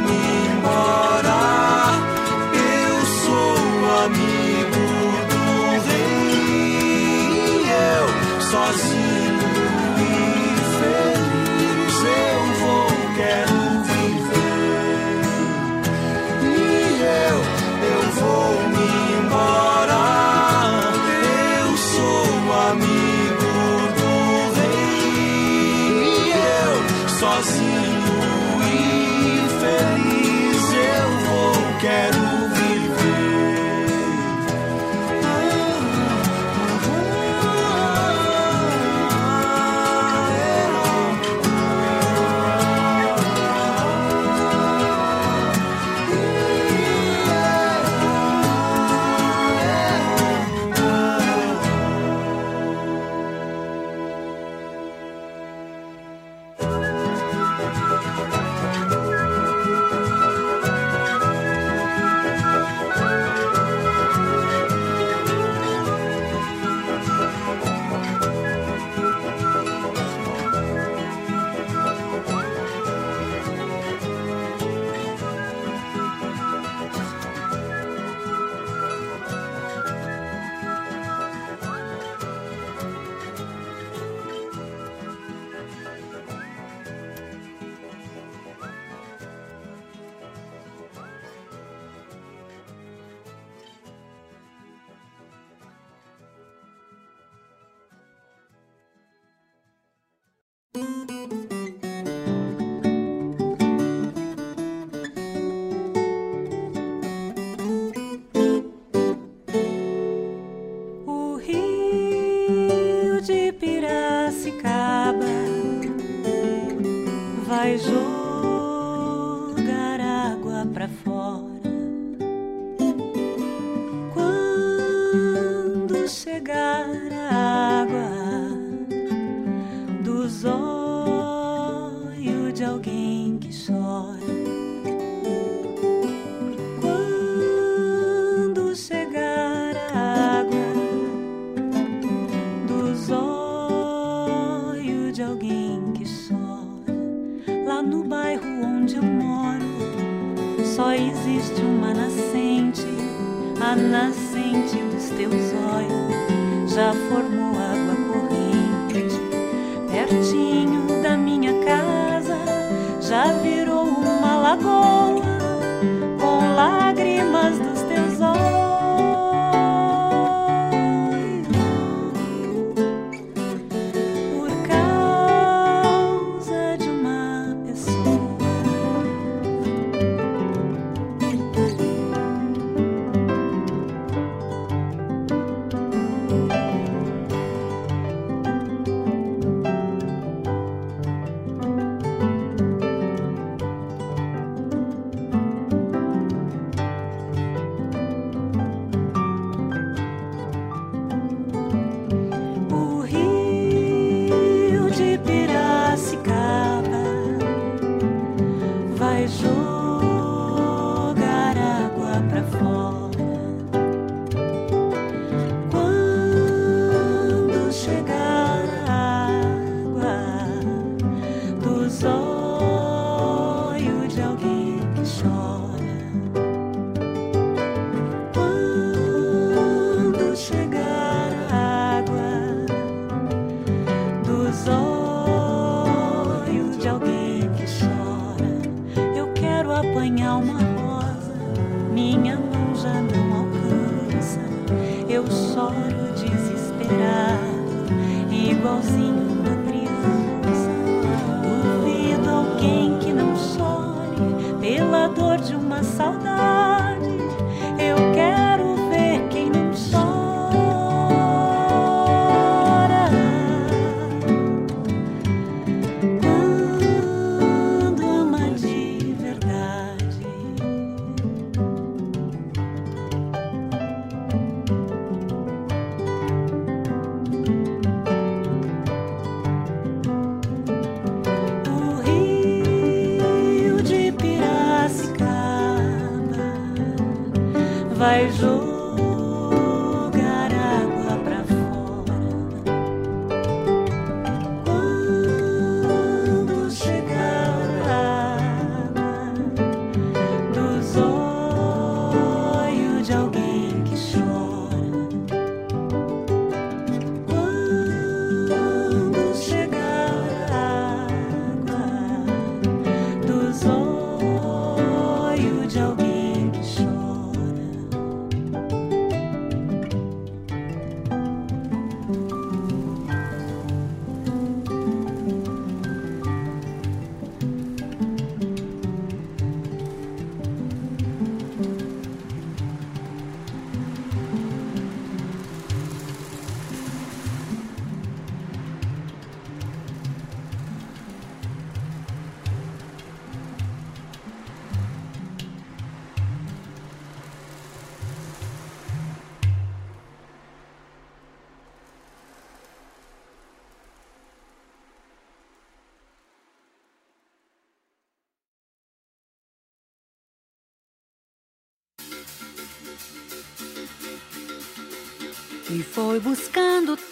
[8.55, 8.94] sozinho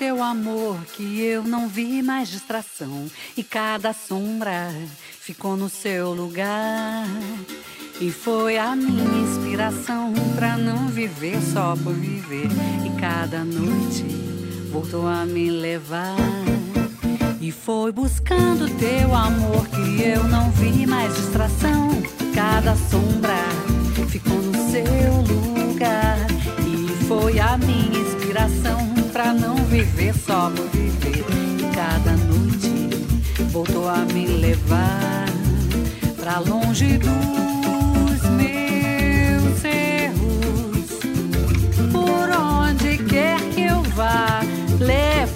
[0.04, 4.70] teu amor que eu não vi mais distração e cada sombra
[5.22, 7.08] ficou no seu lugar.
[8.01, 12.49] E foi a minha inspiração para não viver só por viver.
[12.86, 14.04] E cada noite
[14.74, 16.18] voltou a me levar.
[17.39, 21.89] E foi buscando teu amor que eu não vi mais distração.
[22.36, 23.39] Cada sombra
[24.10, 26.18] ficou no seu lugar.
[26.68, 28.93] E foi a minha inspiração
[29.24, 31.24] para não viver só por viver.
[31.58, 32.90] E cada noite
[33.52, 35.26] voltou a me levar
[36.18, 41.00] para longe dos meus erros.
[41.90, 44.42] Por onde quer que eu vá,
[44.78, 45.33] leva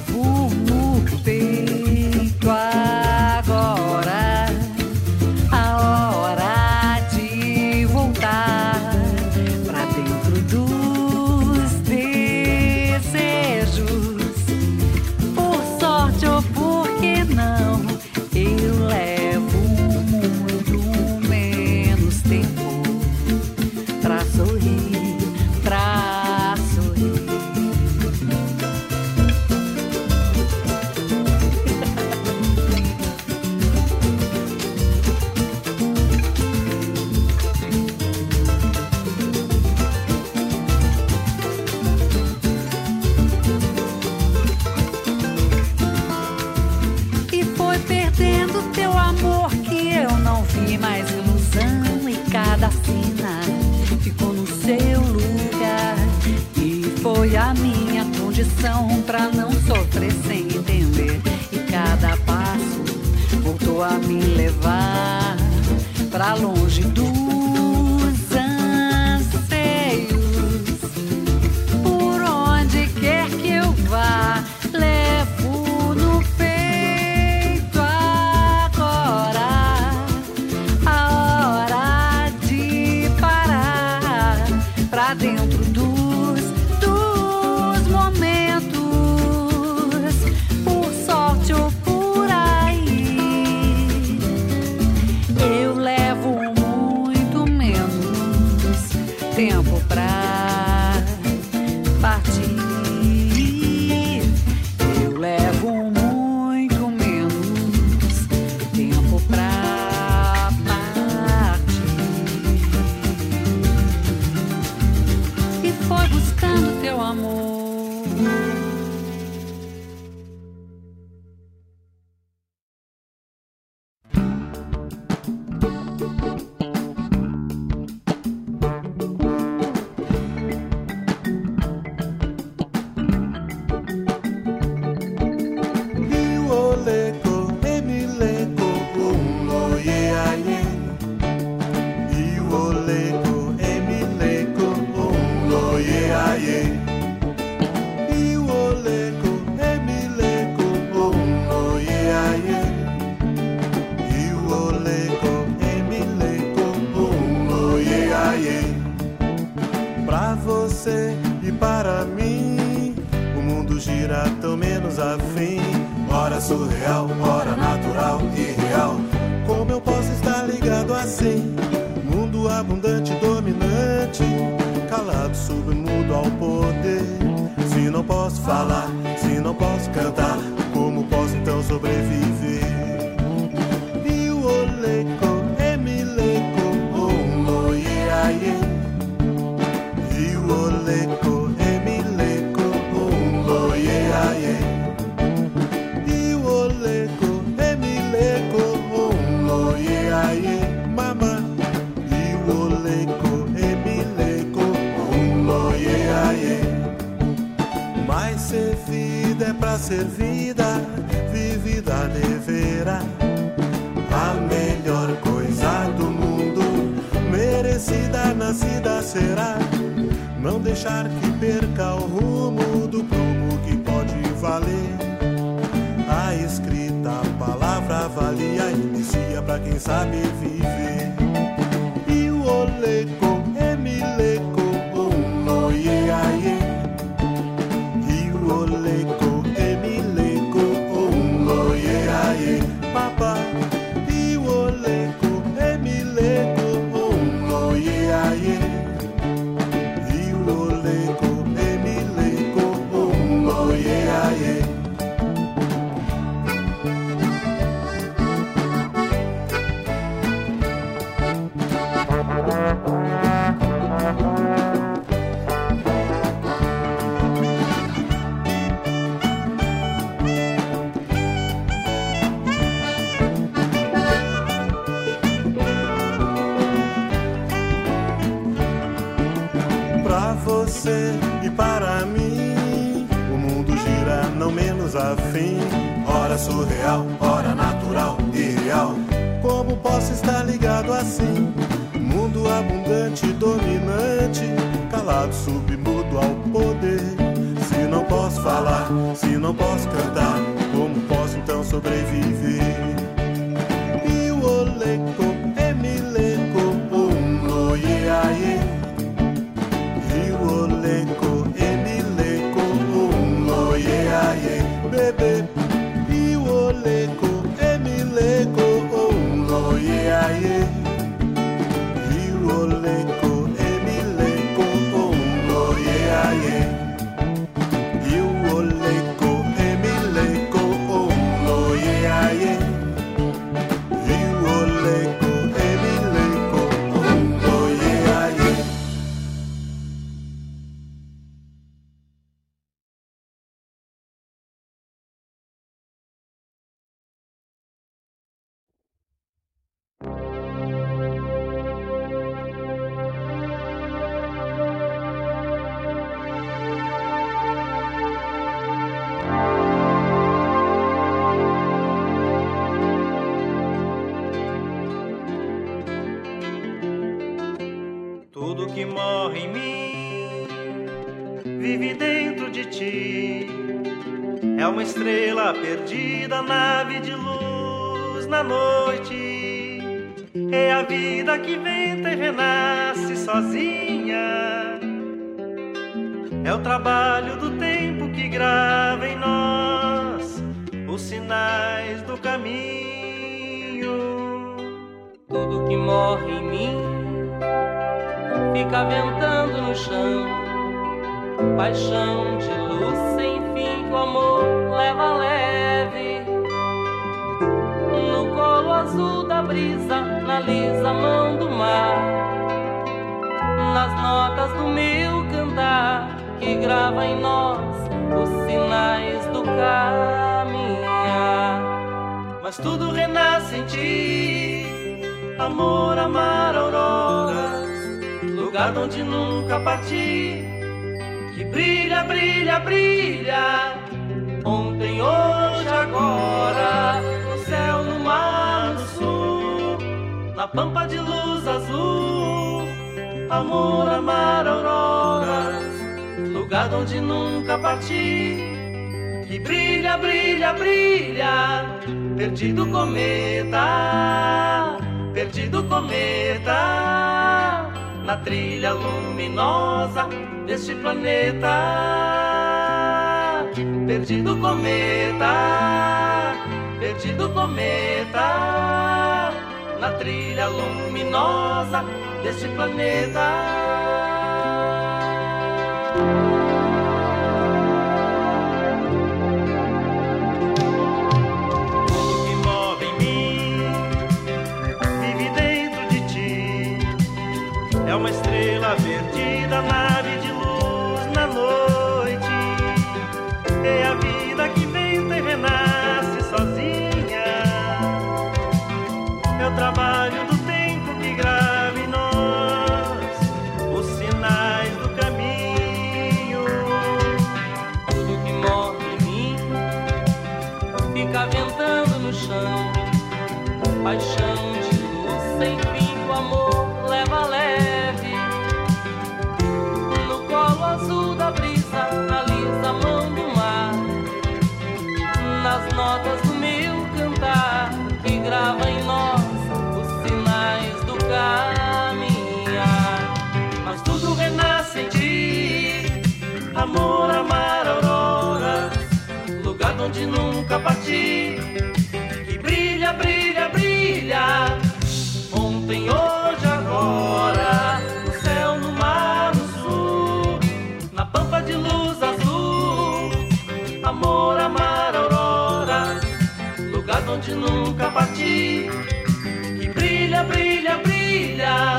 [561.37, 561.77] ilha,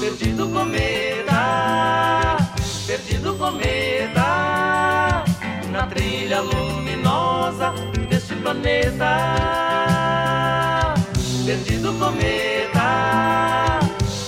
[0.00, 2.36] perdido cometa,
[2.86, 5.24] perdido cometa,
[5.70, 7.74] na trilha luminosa
[8.08, 9.34] deste planeta.
[11.44, 13.80] Perdido cometa,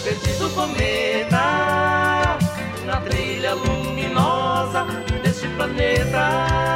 [0.04, 2.38] perdido cometa,
[2.86, 4.86] na trilha luminosa
[5.22, 6.67] deste planeta.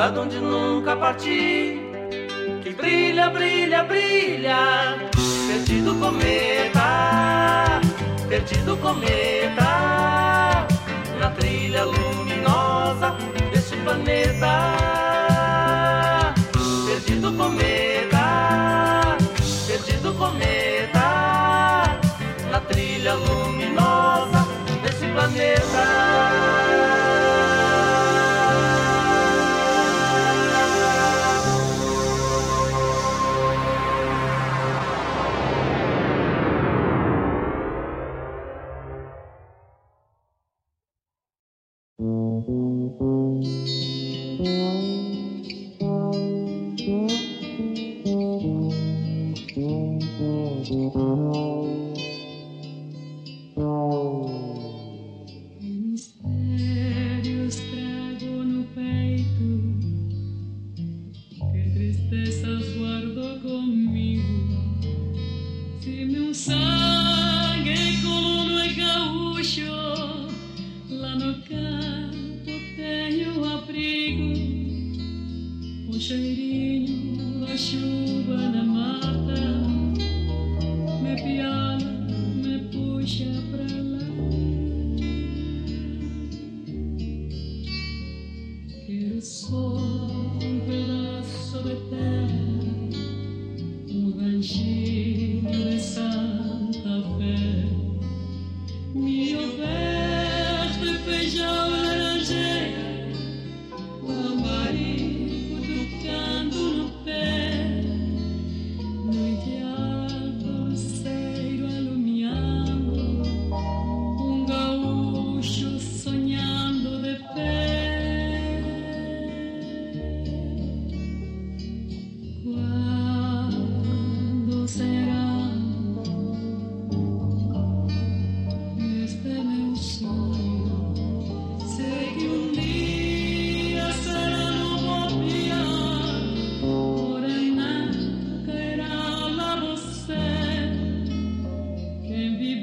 [0.00, 1.78] Lugar onde nunca parti.
[2.62, 4.96] Que brilha, brilha, brilha,
[5.46, 7.80] perdido cometa,
[8.28, 10.66] perdido cometa,
[11.18, 13.14] na trilha luminosa
[13.52, 14.72] deste planeta.
[16.86, 17.69] Perdido cometa,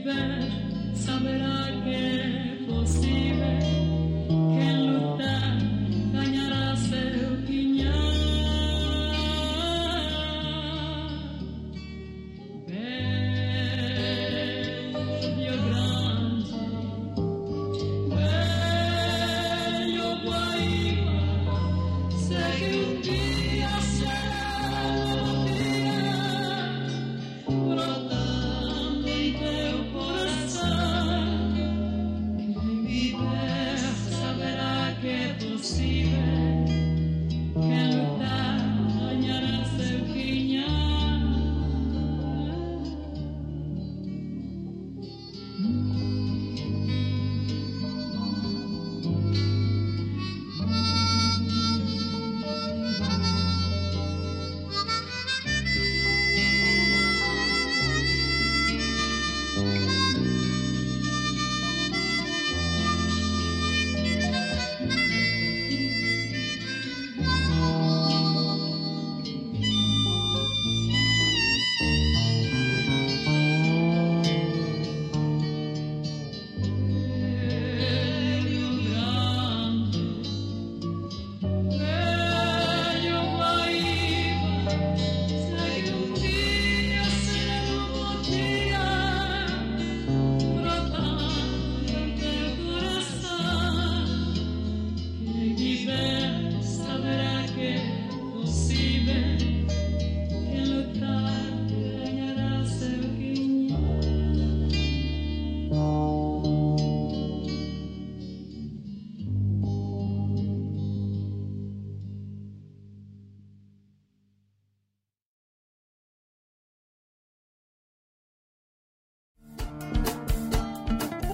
[0.07, 3.76] Quem viver saberá que é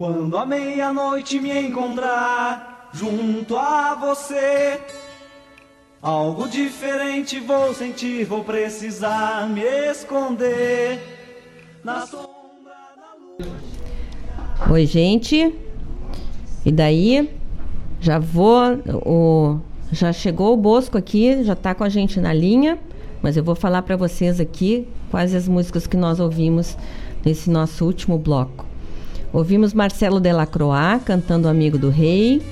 [0.00, 4.78] Quando a meia-noite me encontrar junto a você,
[6.00, 11.00] algo diferente vou sentir, vou precisar me esconder
[11.82, 12.28] na sombra
[12.96, 14.70] da luz.
[14.70, 15.52] Oi, gente.
[16.64, 17.28] E daí?
[18.00, 18.78] Já vou.
[19.04, 19.58] O,
[19.90, 22.78] já chegou o Bosco aqui, já está com a gente na linha,
[23.20, 26.78] mas eu vou falar para vocês aqui quais as músicas que nós ouvimos
[27.24, 28.67] nesse nosso último bloco.
[29.32, 32.42] Ouvimos Marcelo Delacroix cantando Amigo do Rei.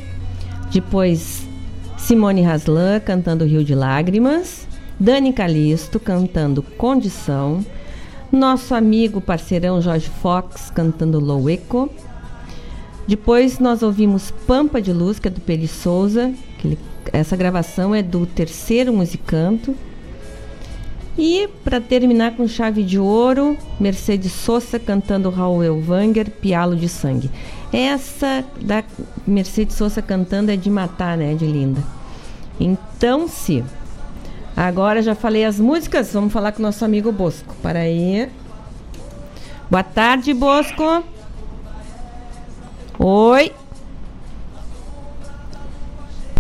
[0.71, 1.47] Depois
[1.97, 4.67] Simone Haslan cantando Rio de Lágrimas.
[5.01, 7.65] Dani Calisto cantando Condição.
[8.31, 11.89] Nosso amigo parceirão Jorge Fox cantando Loueco.
[13.07, 16.33] Depois nós ouvimos Pampa de Luz, que é do Peli Souza.
[16.63, 16.77] Ele,
[17.13, 19.75] essa gravação é do terceiro musicanto.
[21.19, 27.31] E para terminar com chave de ouro, Mercedes Sosa cantando Raul Elvanger, Pialo de Sangue.
[27.73, 28.85] Essa da
[29.27, 31.83] Mercedes Sosa cantando é de matar, né, de linda.
[32.61, 33.65] Então, se
[34.55, 37.55] agora já falei as músicas, vamos falar com o nosso amigo Bosco.
[37.63, 38.29] Para aí.
[39.71, 41.03] Boa tarde, Bosco.
[42.99, 43.53] Oi.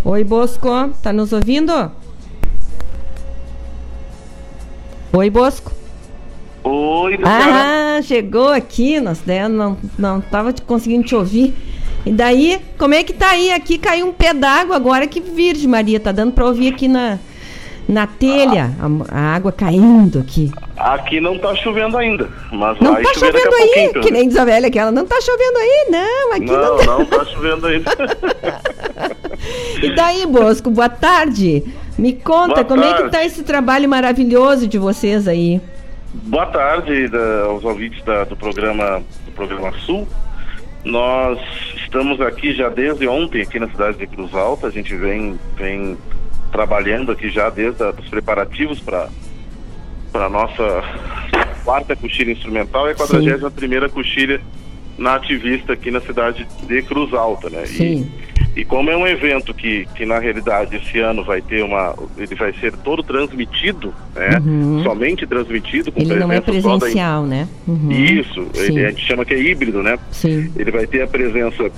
[0.04, 0.68] Oi, Bosco.
[1.02, 1.90] Tá nos ouvindo?
[5.12, 5.72] Oi, Bosco.
[6.62, 11.54] Oi, Ah, chegou aqui, nós né, não não tava conseguindo te ouvir.
[12.04, 13.52] E daí, como é que tá aí?
[13.52, 17.18] Aqui caiu um pé d'água agora que Virgem Maria tá dando para ouvir aqui na
[17.88, 20.50] na telha, a, a, água caindo aqui.
[20.76, 24.36] Aqui não tá chovendo ainda, mas não vai tá chover chovendo aí, que nem diz
[24.36, 26.86] a velha que ela não tá chovendo aí, não, aqui não, não, tá.
[26.86, 27.90] não tá chovendo ainda.
[29.82, 31.62] E daí, Bosco, boa tarde.
[31.98, 33.10] Me conta, Boa como é que tarde.
[33.10, 35.60] tá esse trabalho maravilhoso de vocês aí?
[36.12, 40.06] Boa tarde da- aos ouvintes da- do programa do programa Sul.
[40.84, 41.38] Nós
[41.76, 44.66] estamos aqui já desde ontem aqui na cidade de Cruz Alta.
[44.68, 45.96] A gente vem vem
[46.52, 49.08] trabalhando aqui já desde a, dos preparativos para
[50.12, 50.82] para nossa
[51.64, 54.40] quarta coxilha instrumental e a 41 primeira coxilha
[54.96, 57.66] nativista aqui na cidade de Cruz Alta, né?
[57.66, 58.08] Sim.
[58.22, 58.25] E,
[58.56, 62.34] e como é um evento que, que na realidade esse ano vai ter uma, ele
[62.34, 64.40] vai ser todo transmitido, né?
[64.42, 64.82] Uhum.
[64.82, 67.46] Somente transmitido com Ele não é presença só da presencial, né?
[67.68, 67.92] Uhum.
[67.92, 69.98] isso, ele, a gente chama que é híbrido, né?
[70.10, 70.50] Sim.
[70.56, 71.70] Ele vai ter a presença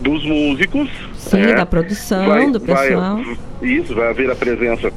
[0.00, 0.88] dos músicos.
[1.18, 1.54] Sim, né?
[1.54, 3.20] da produção, Vai- do vai- pessoal.
[3.60, 4.90] isso, vai haver a presença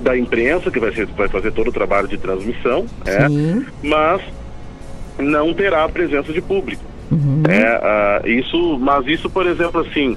[0.00, 3.64] da imprensa, que vai, ser, vai fazer todo o trabalho de transmissão, né?
[3.82, 4.20] Mas
[5.18, 6.82] não terá a presença de público.
[7.10, 7.42] Uhum.
[7.48, 10.16] É, ah, isso, mas isso, por exemplo, assim,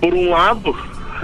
[0.00, 0.76] por um lado,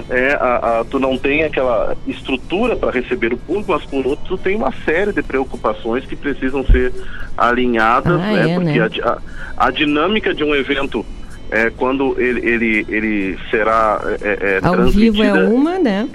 [0.09, 4.25] é, a, a- tu não tem aquela estrutura para receber o público, mas por outro,
[4.29, 6.93] tu tem uma série de preocupações que precisam ser
[7.37, 8.51] alinhadas, Ah, né?
[8.51, 8.89] é, Porque né?
[9.05, 9.19] A,
[9.57, 11.05] a, a dinâmica de um evento,
[11.51, 16.09] é, quando ele, ele, ele será é, é, Ao vivo é uma, né?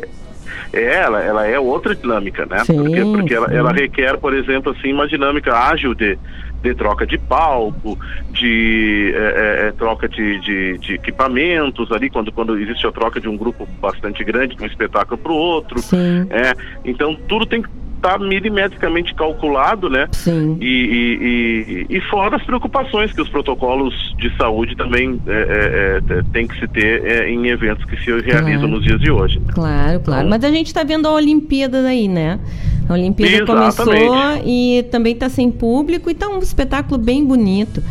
[0.73, 2.63] é, ela, ela é outra dinâmica, né?
[2.65, 6.17] Sim, porque porque ela, ela requer, por exemplo, assim, uma dinâmica ágil de,
[6.61, 7.97] de troca de palco,
[8.31, 13.19] de é, é, é, troca de, de, de equipamentos ali, quando, quando existe a troca
[13.19, 15.79] de um grupo bastante grande de um espetáculo para o outro.
[15.79, 16.27] Sim.
[16.29, 16.53] É,
[16.83, 20.07] então tudo tem que estar milimetricamente calculado, né?
[20.11, 20.57] Sim.
[20.61, 25.31] E, e, e, e fora as preocupações que os protocolos de saúde também é,
[26.09, 28.67] é, é, tem que se ter é, em eventos que se realizam Claro.
[28.67, 29.39] nos dias de hoje.
[29.53, 30.27] Claro, claro.
[30.29, 32.39] Mas a gente tá vendo a Olimpíada daí, né?
[32.87, 33.75] A Olimpíada Exatamente.
[33.75, 37.83] começou e também tá sem público e tá um espetáculo bem bonito.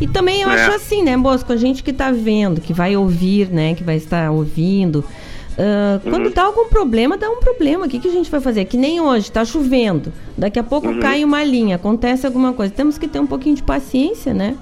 [0.00, 0.54] E também eu É.
[0.66, 1.52] acho assim, né, Bosco?
[1.52, 3.74] A gente que tá vendo, que vai ouvir, né?
[3.74, 5.04] Que vai estar ouvindo.
[5.58, 6.32] Ah, Quando Uhum.
[6.32, 7.86] dá algum problema, dá um problema.
[7.86, 8.64] O que, que a gente vai fazer?
[8.64, 10.12] Que nem hoje, tá chovendo.
[10.36, 11.00] Daqui a pouco Uhum.
[11.00, 12.72] cai uma linha, acontece alguma coisa.
[12.72, 14.56] Temos que ter um pouquinho de paciência, né?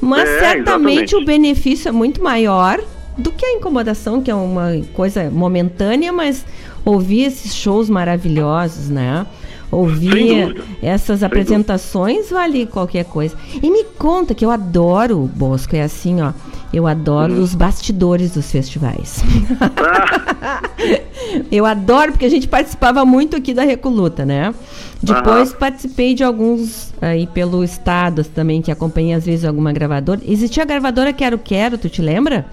[0.00, 1.16] Mas É, certamente exatamente.
[1.16, 2.80] o benefício é muito maior
[3.18, 6.46] do que a incomodação, que é uma coisa momentânea, mas
[6.84, 9.26] ouvir esses shows maravilhosos, né?
[9.70, 13.36] Ouvir essas apresentações, vale qualquer coisa.
[13.62, 16.32] E me conta que eu adoro, Bosco, é assim, ó.
[16.72, 17.42] Eu adoro Uhum.
[17.42, 19.24] os bastidores dos festivais.
[21.50, 24.54] eu adoro, porque a gente participava muito aqui da Recoluta, né?
[25.02, 30.20] Depois participei de alguns aí pelo estado também, que acompanhei às vezes alguma gravadora.
[30.26, 32.46] Existia a gravadora Quero Quero, tu te lembra?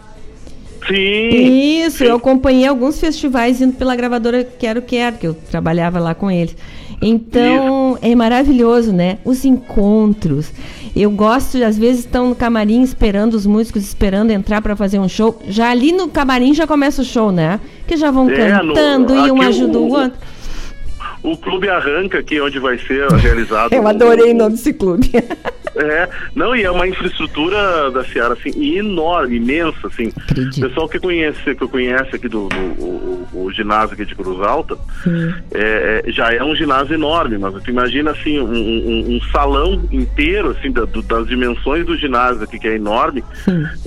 [0.88, 1.84] Sim.
[1.86, 6.32] Isso, eu acompanhei alguns festivais indo pela gravadora Quero Quero, que eu trabalhava lá com
[6.32, 6.56] eles.
[7.02, 9.20] Então, é maravilhoso, né?
[9.24, 10.52] Os encontros.
[10.96, 15.08] Eu gosto, às vezes estão no camarim esperando os músicos esperando entrar para fazer um
[15.08, 15.40] show.
[15.48, 17.60] Já ali no camarim já começa o show, né?
[17.88, 20.18] Que já vão É, no- cantando e um ajuda o o- outro.
[21.24, 23.72] O clube arranca aqui onde vai ser realizado.
[23.74, 25.12] Eu adorei o nome desse clube.
[25.80, 30.12] É, não, e é uma infraestrutura da Seara, assim, enorme, imensa, assim.
[30.66, 34.40] O pessoal que conhece, que conhece aqui do, do- o, o- ginásio aqui de Cruz
[34.42, 34.78] Alta,
[35.54, 39.84] é, é, já é um ginásio enorme, mas tu imagina, assim, um, um- um salão
[39.92, 43.24] inteiro, assim, da- do- das dimensões do ginásio aqui, que é enorme,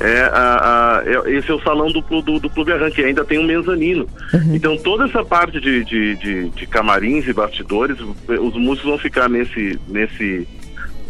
[0.00, 3.38] é, a- a- é- esse é o salão do, do, do Clube Arranque, ainda tem
[3.38, 4.06] um mezanino.
[4.54, 9.28] Então, toda essa parte de, de, de, de camarins e bastidores, os músicos vão ficar
[9.28, 10.46] nesse, nesse,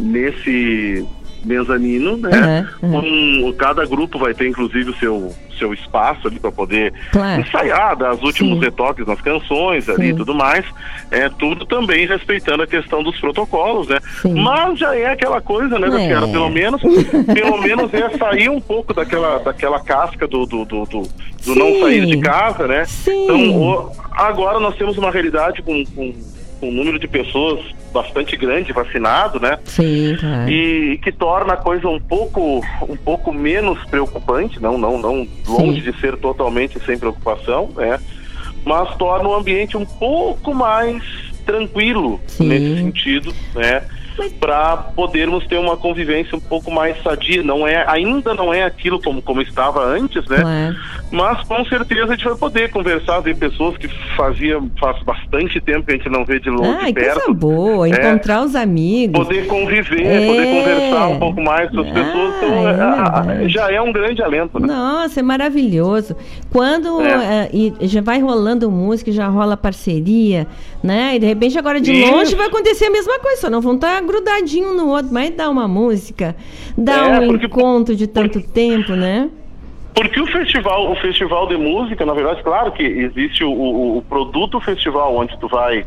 [0.00, 1.06] nesse
[1.44, 2.68] mezanino, né?
[2.80, 7.40] Com- cada grupo vai ter, inclusive, o seu, seu espaço ali para poder Claro.
[7.40, 8.64] ensaiar, dar os últimos Sim.
[8.64, 10.16] retoques nas canções ali e Sim.
[10.16, 10.66] tudo mais.
[11.10, 13.98] É tudo também respeitando a questão dos protocolos, né?
[14.34, 16.14] Mas já é aquela coisa, né, É.
[16.30, 16.82] Pelo menos,
[17.32, 21.02] pelo menos é sair um pouco daquela, daquela casca do, do, do, do,
[21.46, 21.80] do não Sim.
[21.80, 22.84] sair de casa, né?
[22.84, 23.24] Sim.
[23.24, 26.12] Então, o- agora nós temos uma realidade com, com
[26.62, 27.60] um número de pessoas
[27.92, 29.58] bastante grande vacinado, né?
[29.64, 30.50] Sim, claro.
[30.50, 35.80] E que torna a coisa um pouco, um pouco menos preocupante, não, não, não longe
[35.80, 37.98] de ser totalmente sem preocupação, né?
[38.64, 41.02] Mas torna o ambiente um pouco mais
[41.46, 43.82] tranquilo nesse sentido, né?
[44.40, 49.00] Para podermos ter uma convivência um pouco mais sadia, não é, ainda não é aquilo
[49.00, 50.38] como, como estava antes, né?
[50.40, 50.76] Claro.
[51.12, 55.86] Mas com certeza a gente vai poder conversar, ver pessoas que fazia faz bastante tempo
[55.86, 57.20] que a gente não vê de longe Ai, perto.
[57.20, 59.26] coisa boa, É, encontrar os amigos.
[59.26, 60.26] poder conviver, É.
[60.26, 63.48] poder conversar um pouco mais com as pessoas, então, é é, verdade.
[63.48, 64.66] já é um grande alento, né?
[64.68, 66.16] Nossa, é maravilhoso.
[66.50, 67.48] Quando É.
[67.52, 70.46] e já vai rolando música, já rola parceria,
[70.82, 71.16] né?
[71.16, 74.00] E de repente agora de longe vai acontecer a mesma coisa, só não vão estar
[74.02, 76.34] grudadinho no outro, mas dá uma música,
[76.76, 79.28] dá É, um porque- encontro de tanto tempo, né?
[79.92, 84.02] Porque o festival, o festival de música, na verdade, claro que existe o, o- o
[84.02, 85.84] produto festival onde tu vai,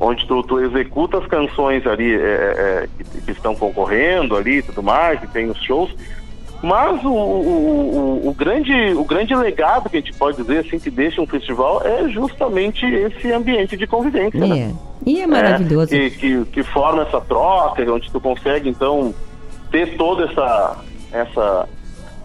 [0.00, 4.62] onde tu, tu executa as canções ali é, é, que, que estão concorrendo ali, e
[4.62, 5.94] tudo mais, que tem os shows.
[6.62, 10.78] Mas o, o, o, o grande, o grande legado que a gente pode dizer assim
[10.78, 14.38] que deixa um festival é justamente esse ambiente de convivência.
[14.38, 14.46] É.
[14.48, 14.74] né?
[15.04, 15.88] E é maravilhoso.
[15.88, 19.14] que, que, que forma essa troca, onde tu consegue então
[19.70, 20.76] ter toda essa
[21.12, 21.68] essa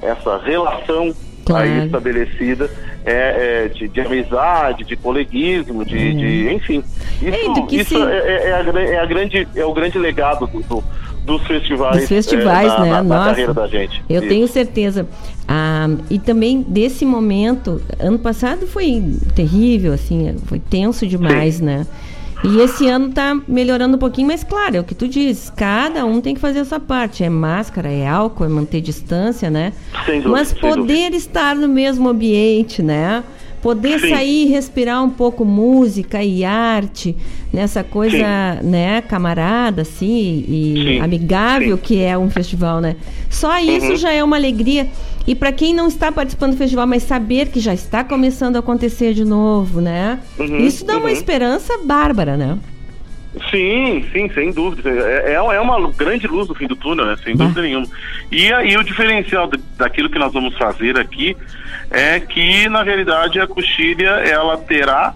[0.01, 1.13] essa relação
[1.45, 1.65] Claro.
[1.65, 2.69] aí estabelecida
[3.03, 6.83] é, é, de, de amizade, de coleguismo, de, de- enfim.
[7.19, 10.45] Isso, que isso se- é, é- é a, é a grande é o grande legado
[10.47, 10.83] do, do-
[11.25, 12.89] dos festivais, Dos festivais, é, na, né?
[12.91, 14.03] na- na Nossa, carreira da gente.
[14.09, 14.29] Eu Isso.
[14.29, 15.07] tenho certeza.
[15.47, 19.03] Ah, e também desse momento, ano passado foi
[19.35, 21.85] terrível, assim, foi tenso demais, né?
[22.43, 26.03] E esse ano tá melhorando um pouquinho, mas claro, é o que tu diz, cada
[26.05, 27.23] um tem que fazer a sua parte.
[27.23, 29.73] É máscara, é álcool, é manter distância, né?
[30.05, 31.15] Sem dúvida, mas poder dúvida.
[31.17, 33.23] estar no mesmo ambiente, né?
[33.61, 34.09] Poder Sim.
[34.09, 37.15] sair e respirar um pouco música e arte,
[37.53, 42.95] nessa coisa, né, camarada, assim, e Sim, amigável que é um festival, né?
[43.29, 43.95] Só isso Uhum.
[43.97, 44.87] já é uma alegria.
[45.27, 48.59] E para quem não está participando do festival, mas saber que já está começando a
[48.59, 50.19] acontecer de novo, né?
[50.39, 51.09] Uhum, Isso dá uma uhum.
[51.09, 52.57] esperança bárbara, né?
[53.49, 54.89] Sim, sim, sem dúvida.
[54.89, 57.15] É, é é uma grande luz no fim do túnel, né?
[57.23, 57.87] Sem dúvida nenhuma.
[58.29, 61.37] E aí o diferencial daquilo que nós vamos fazer aqui
[61.91, 65.13] é que, na realidade, a coxilha ela terá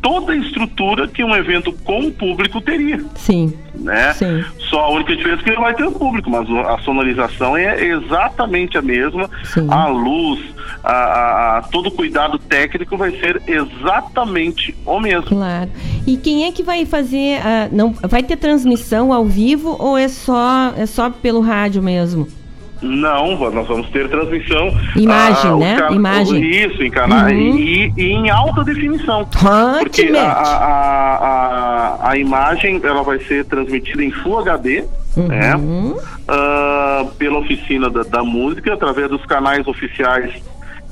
[0.00, 3.00] toda a estrutura que um evento com público teria.
[3.14, 3.56] Sim.
[3.72, 4.12] Né?
[4.14, 4.44] Sim.
[4.68, 7.84] Só a única diferença é que ele vai ter o público, mas a sonorização é
[7.84, 9.30] exatamente a mesma.
[9.68, 10.40] A luz,
[10.82, 15.26] a, a- a- todo o cuidado técnico vai ser exatamente o mesmo.
[15.26, 15.70] Claro.
[16.04, 17.38] E quem é que vai fazer?
[17.44, 22.26] ah, não, vai ter transmissão ao vivo ou é só é só pelo rádio mesmo?
[22.82, 24.68] Não, nós vamos ter transmissão.
[24.96, 25.76] Imagem, ah, né?
[25.78, 26.44] ca- Imagem.
[26.50, 27.30] Isso, em canal Uhum.
[27.30, 29.26] e, e em alta definição.
[29.44, 34.84] Ah, Porque que a, a, a, a imagem ela vai ser transmitida em Full HD,
[35.16, 35.54] né?
[35.56, 35.96] Uhum.
[36.26, 40.32] Ah, pela oficina da, da música, através dos canais oficiais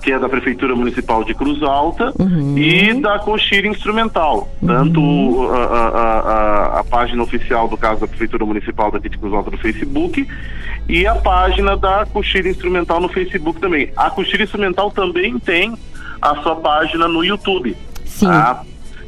[0.03, 2.57] que é da Prefeitura Municipal de Cruz Alta, Uhum.
[2.57, 4.49] e da Coxilha Instrumental.
[4.65, 5.01] Tanto
[5.53, 6.21] a, a-
[6.77, 10.27] a- a página oficial, do caso da Prefeitura Municipal daqui de Cruz Alta no Facebook,
[10.89, 13.93] e a página da Coxilha Instrumental no Facebook também.
[13.97, 15.75] A Coxilha Instrumental também tem
[16.21, 17.77] a sua página no YouTube.
[18.05, 18.27] Sim.
[18.27, 18.63] tá?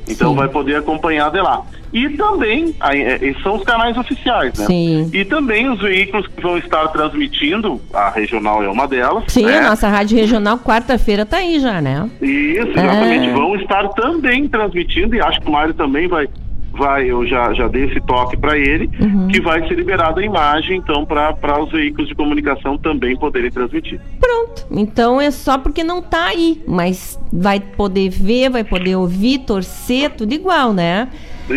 [0.09, 1.63] Então vai poder acompanhar de lá.
[1.93, 4.67] E também, é, são os canais oficiais, né?
[4.67, 5.11] Sim.
[5.13, 9.25] E também os veículos que vão estar transmitindo, a regional é uma delas.
[9.29, 9.59] Sim, né?
[9.59, 12.09] a nossa rádio regional quarta-feira tá aí já, né?
[12.21, 13.29] Isso, exatamente.
[13.29, 13.33] É.
[13.35, 16.29] Vão estar também transmitindo, e acho que o Mário também vai,
[16.73, 19.29] vai eu já, já dei esse toque para ele, Uhum.
[19.29, 24.01] que vai ser liberada a imagem, então, para os veículos de comunicação também poderem transmitir.
[24.19, 24.67] Pronto.
[24.71, 30.11] Então é só porque não tá aí, mas vai poder ver, vai poder ouvir, torcer,
[30.11, 31.09] tudo igual, né?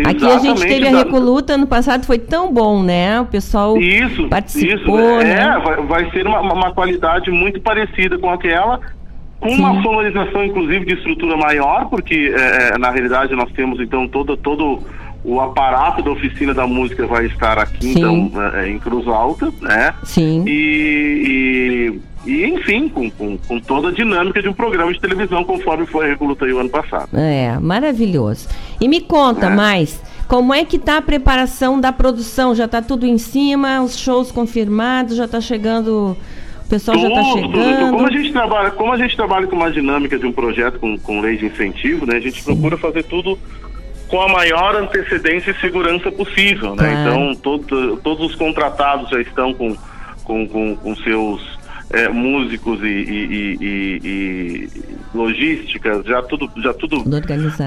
[0.01, 3.22] Aqui a gente Exatamente, teve a Recoluta ano passado, foi tão bom, né?
[3.22, 5.27] O pessoal Isso, participou, isso.
[5.27, 5.55] né?
[5.55, 8.80] É, vai, vai ser uma, uma qualidade muito parecida com aquela,
[9.39, 14.35] com uma sonorização, inclusive, de estrutura maior, porque é, na realidade nós temos então todo,
[14.35, 14.81] todo
[15.26, 17.97] o aparato da oficina da música vai estar aqui, Sim.
[18.30, 19.93] então, é, em Cruz Alta, né?
[20.03, 20.43] Sim.
[20.47, 25.43] E, e, e, enfim, com, com, com toda a dinâmica de um programa de televisão,
[25.43, 27.10] conforme foi aí o ano passado.
[27.14, 28.47] É, maravilhoso.
[28.80, 29.49] E me conta É.
[29.49, 32.53] mais, como é que tá a preparação da produção?
[32.53, 36.15] Já tá tudo em cima, os shows confirmados, já tá chegando,
[36.65, 37.47] o pessoal já tá Tudo, tudo.
[37.49, 37.91] Então, chegando.
[37.93, 40.97] como a gente trabalha, como a gente trabalha com uma dinâmica de um projeto com,
[40.99, 42.18] com lei de incentivo, né?
[42.18, 43.39] A gente procura fazer tudo
[44.07, 46.84] com a maior antecedência e segurança possível, né?
[46.91, 46.99] Claro.
[47.02, 49.76] Então todo- todos os contratados já estão com
[50.23, 51.56] com, com, com seus
[51.94, 54.69] é, músicos e, e- e- e-
[55.14, 57.03] logísticas, já tudo já tudo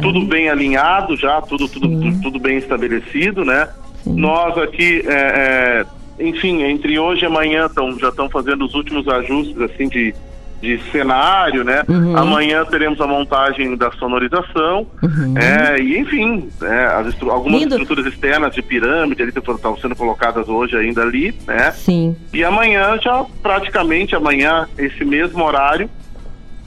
[0.00, 3.68] tudo bem alinhado já, tudo, tudo, tudo, tudo bem estabelecido, né?
[4.06, 5.84] Nós aqui, é,
[6.18, 10.14] é, enfim, entre hoje e amanhã tão, já estão fazendo os últimos ajustes assim de,
[10.60, 11.82] de cenário, né?
[11.88, 12.16] Uhum.
[12.16, 15.34] Amanhã teremos a montagem da sonorização, Uhum.
[15.38, 17.74] é, e enfim, é, as estru- algumas Lindo.
[17.76, 21.70] estruturas externas de pirâmide ali estão sendo colocadas hoje ainda ali, né?
[21.72, 22.16] Sim.
[22.32, 25.88] E amanhã já praticamente amanhã esse mesmo horário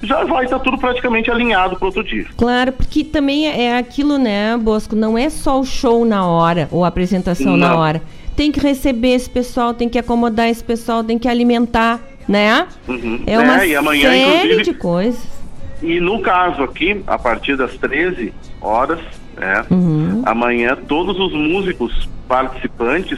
[0.04, 2.26] já vai estar tudo praticamente alinhado para outro dia.
[2.36, 4.96] Claro, porque também é é aquilo, né, Bosco?
[4.96, 7.78] Não é só o show na hora ou a apresentação na Não.
[7.78, 8.02] hora.
[8.36, 12.00] Tem que receber esse pessoal, tem que acomodar esse pessoal, tem que alimentar,
[12.32, 12.68] né?
[12.88, 13.24] Uhum.
[13.28, 15.22] É uma e amanhã, série de coisas.
[15.84, 19.00] E no caso aqui, a partir das 13 horas,
[19.38, 20.22] né, Uhum.
[20.26, 23.18] amanhã todos os músicos participantes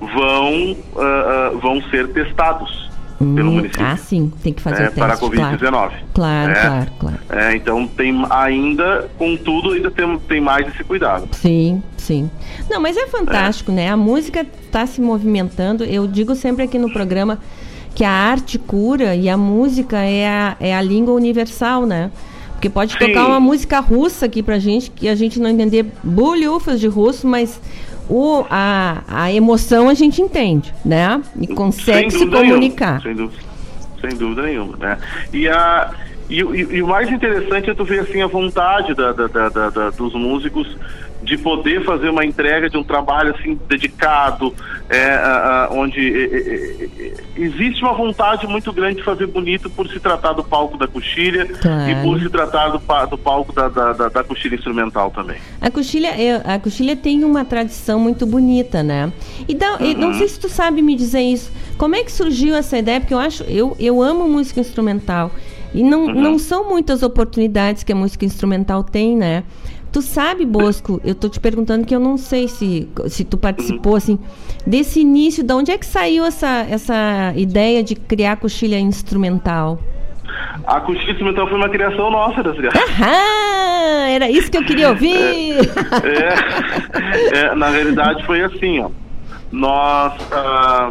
[0.00, 3.86] vão, ah, vão ser testados pelo Hum, município.
[3.86, 4.98] Ah, sim, tem que fazer é, o teste.
[5.00, 5.70] para a Covid-19.
[5.70, 6.54] Claro, claro, É.
[6.66, 7.18] claro, claro.
[7.30, 11.28] É, então tem ainda, contudo, ainda tem, tem mais esse cuidado.
[11.30, 12.28] Sim, sim.
[12.68, 13.88] Não, mas é fantástico, né?
[13.90, 15.84] A música está se movimentando.
[15.84, 17.38] Eu digo sempre aqui no programa
[17.94, 22.10] que a arte cura e a música é a, é a língua universal, né?
[22.52, 22.98] Porque pode Sim.
[22.98, 27.26] tocar uma música russa aqui pra gente, que a gente não entender bulhufas de russo,
[27.26, 27.60] mas
[28.08, 31.20] o, a, a emoção a gente entende, né?
[31.40, 33.02] E consegue se comunicar.
[33.02, 33.42] Nenhuma, sem, dúvida,
[34.00, 34.98] sem dúvida nenhuma, né?
[35.32, 35.92] E, a,
[36.36, 39.26] e, o- e- e o mais interessante é tu ver assim a vontade da, da-
[39.48, 40.76] da- da- dos músicos
[41.22, 44.52] de poder fazer uma entrega de um trabalho assim dedicado,
[44.88, 49.86] é, a- a- onde é, é, existe uma vontade muito grande de fazer bonito por
[49.88, 51.90] se tratar do palco da coxilha Claro.
[51.90, 52.78] e por se tratar do,
[53.10, 55.36] do palco da, da, da, da coxilha instrumental também.
[55.60, 59.12] A coxilha, é- a coxilha tem uma tradição muito bonita, né?
[59.46, 60.14] E, dá- e não Uhum.
[60.14, 61.52] sei se tu sabe me dizer isso.
[61.78, 62.98] Como é que surgiu essa ideia?
[63.00, 65.30] Porque eu acho, eu, eu amo música instrumental.
[65.74, 66.14] E não, Uhum.
[66.20, 69.42] não são muitas oportunidades que a música instrumental tem, né?
[69.90, 73.94] Tu sabe, Bosco, eu tô te perguntando que eu não sei se, se tu participou,
[73.96, 74.18] assim,
[74.66, 79.78] desse início, de onde é que saiu essa, essa ideia de criar coxilha instrumental?
[80.66, 82.56] A coxilha instrumental foi uma criação nossa, das
[83.02, 85.56] Ah, era isso que eu queria ouvir!
[86.04, 88.88] É, é, na realidade foi assim, ó.
[89.50, 90.90] Nós ah,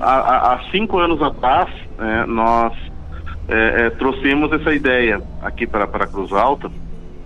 [0.00, 1.68] há, há- cinco anos atrás,
[2.00, 2.72] é, nós
[3.48, 6.70] é, é, trouxemos essa ideia aqui para para Cruz Alta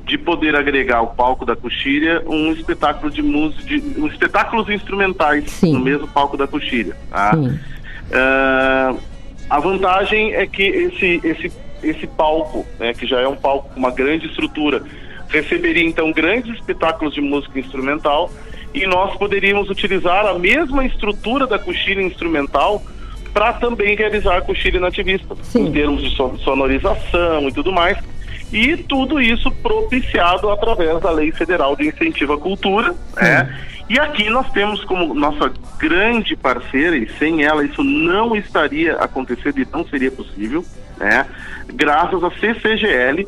[0.04, 5.60] de poder agregar ao palco da coxilha um espetáculo de música, de, um espetáculos instrumentais
[5.62, 6.96] no mesmo palco da coxilha.
[7.10, 7.32] Tá?
[8.10, 8.94] Ah,
[9.50, 13.78] a vantagem é que esse, esse, esse palco, né, que já é um palco com
[13.78, 14.82] uma grande estrutura,
[15.28, 18.30] receberia então grandes espetáculos de música instrumental
[18.74, 22.82] e nós poderíamos utilizar a mesma estrutura da coxilha instrumental
[23.32, 27.98] para também realizar a coxilha nativista, em termos de so- sonorização e tudo mais.
[28.52, 33.54] E tudo isso propiciado através da Lei Federal de Incentivo à Cultura, né?
[33.90, 39.58] E aqui nós temos como nossa grande parceira, e sem ela isso não estaria acontecendo
[39.60, 40.64] e não seria possível,
[40.98, 41.24] né?
[41.74, 43.26] Graças à CCGL,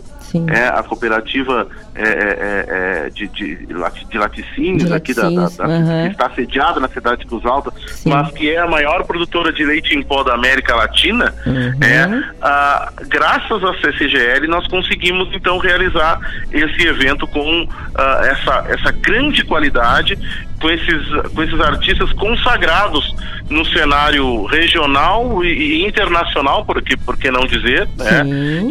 [0.48, 5.48] é, a cooperativa é, é, é, é de, de, de laticínios De aqui da, da-
[5.48, 5.66] da-
[6.06, 7.72] que está sediada na cidade de Cruz Alta,
[8.10, 11.34] mas que é a maior produtora de leite em pó da América Latina,
[11.80, 12.06] é,
[12.42, 16.18] ah, graças à CCGL nós conseguimos então realizar
[16.52, 20.18] esse evento com ah, essa, essa grande qualidade,
[20.60, 23.14] com esses, com esses artistas consagrados
[23.48, 25.48] no cenário regional e,
[25.82, 28.22] e internacional, por que, por que não dizer, né,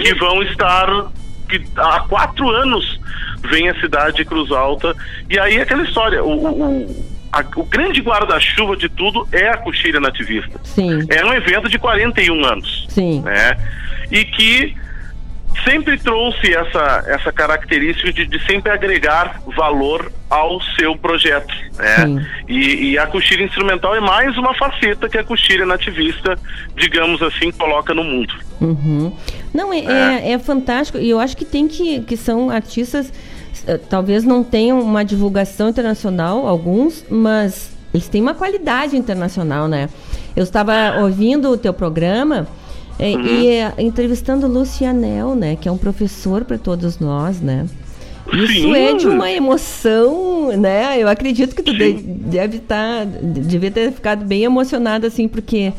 [0.02, 0.88] que vão estar
[1.50, 3.00] que há quatro anos
[3.50, 4.96] vem a cidade de Cruz Alta
[5.30, 9.50] e aí é aquela história o, o- o- a- o grande guarda-chuva de tudo é
[9.50, 11.00] a coxilha nativista Sim.
[11.10, 13.22] é um evento de 41 anos Sim.
[13.22, 13.58] né
[14.12, 14.76] e que
[15.64, 22.92] sempre trouxe essa essa característica de, de sempre agregar valor ao seu projeto né e,
[22.92, 26.38] e a coxilha instrumental é mais uma faceta que a coxilha nativista
[26.76, 29.14] digamos assim coloca no mundo Uhum.
[29.54, 30.98] Não, é, é, é fantástico.
[30.98, 32.02] E eu acho que tem que.
[32.02, 33.12] que são artistas.
[33.66, 39.90] eh, Talvez não tenham uma divulgação internacional, alguns, mas eles têm uma qualidade internacional, né?
[40.36, 42.48] Eu estava ouvindo o teu programa
[43.00, 43.26] eh, Uhum.
[43.26, 45.56] e eh, entrevistando o Lucianel, né?
[45.60, 47.66] Que é um professor para todos nós, né?
[48.32, 48.76] Isso Sim.
[48.76, 51.02] é de uma emoção, né?
[51.02, 55.74] Eu acredito que tu de- deve estar, devia ter ficado bem emocionado, assim, porque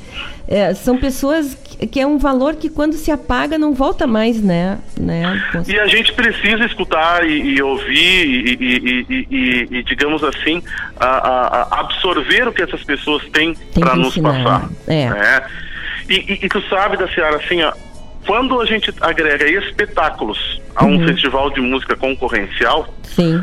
[0.48, 4.42] é, são pessoas que, que é um valor que quando se apaga não volta mais,
[4.42, 4.78] né?
[4.98, 5.40] né?
[5.68, 10.60] E a gente precisa escutar e, e ouvir e, e- e- digamos assim,
[10.98, 11.06] a-
[11.70, 14.68] a- absorver o que essas pessoas têm para nos passar.
[14.88, 15.08] é.
[15.08, 15.42] né?
[16.10, 17.72] E, e- e tu sabe da Seara, assim, ó,
[18.26, 21.06] quando a gente agrega espetáculos a um Uhum.
[21.06, 23.42] festival de música concorrencial, Sim.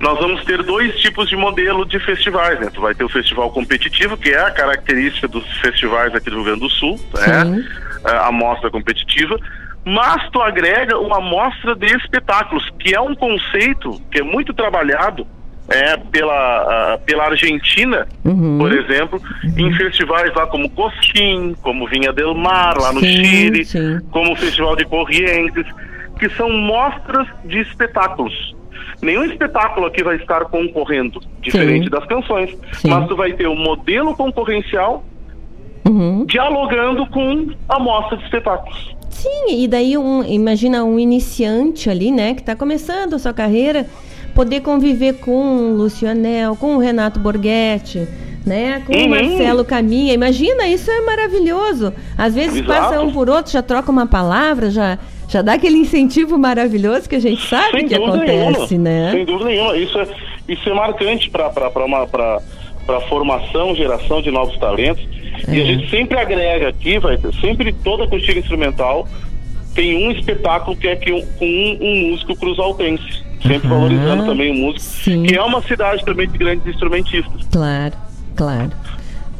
[0.00, 2.70] nós vamos ter dois tipos de modelo de festivais, né?
[2.72, 6.44] Tu vai ter o festival competitivo, que é a característica dos festivais aqui do Rio
[6.44, 7.64] Grande do Sul, né?
[8.04, 9.36] A mostra competitiva.
[9.84, 15.26] Mas tu agrega uma mostra de espetáculos, que é um conceito que é muito trabalhado
[15.68, 18.58] é, pela, pela Argentina, Uhum.
[18.58, 19.20] por exemplo,
[19.56, 23.98] em festivais lá como Cosquim, como Vinha del Mar, lá no Sim, Chile, sim.
[24.10, 25.66] como o Festival de Corrientes,
[26.18, 28.54] que são mostras de espetáculos.
[29.02, 31.90] Nenhum espetáculo aqui vai estar concorrendo, diferente Sim.
[31.90, 35.04] das canções, mas tu vai ter o modelo concorrencial
[35.86, 36.24] Uhum.
[36.26, 38.94] dialogando com a mostra de espetáculos.
[39.10, 43.86] Sim, e daí um, imagina um iniciante ali, né, que está começando a sua carreira,
[44.34, 48.06] poder conviver com o Lucianel, com o Renato Borghetti,
[48.44, 49.08] né, com o Uhum.
[49.08, 50.12] Marcelo Caminha.
[50.12, 51.92] Imagina, isso é maravilhoso.
[52.18, 52.66] Às vezes Exato.
[52.68, 57.16] passa um por outro, já troca uma palavra, já já dá aquele incentivo maravilhoso que
[57.16, 58.90] a gente sabe Sem que acontece, nenhuma.
[58.90, 59.10] né?
[59.12, 59.76] Sem dúvida nenhuma.
[59.76, 60.06] Isso é,
[60.46, 61.48] isso é marcante para
[61.84, 62.40] uma para
[62.86, 65.02] para formação, geração de novos talentos.
[65.50, 65.62] E É.
[65.62, 69.08] a gente sempre agrega aqui, vai sempre toda a coxilha instrumental
[69.74, 73.23] tem um espetáculo que é que um, com um, um músico cruzaltense.
[73.42, 73.68] Sempre Aham.
[73.68, 74.86] valorizando também o músico,
[75.26, 77.42] que é uma cidade também de grandes instrumentistas.
[77.52, 77.94] Claro,
[78.34, 78.70] claro.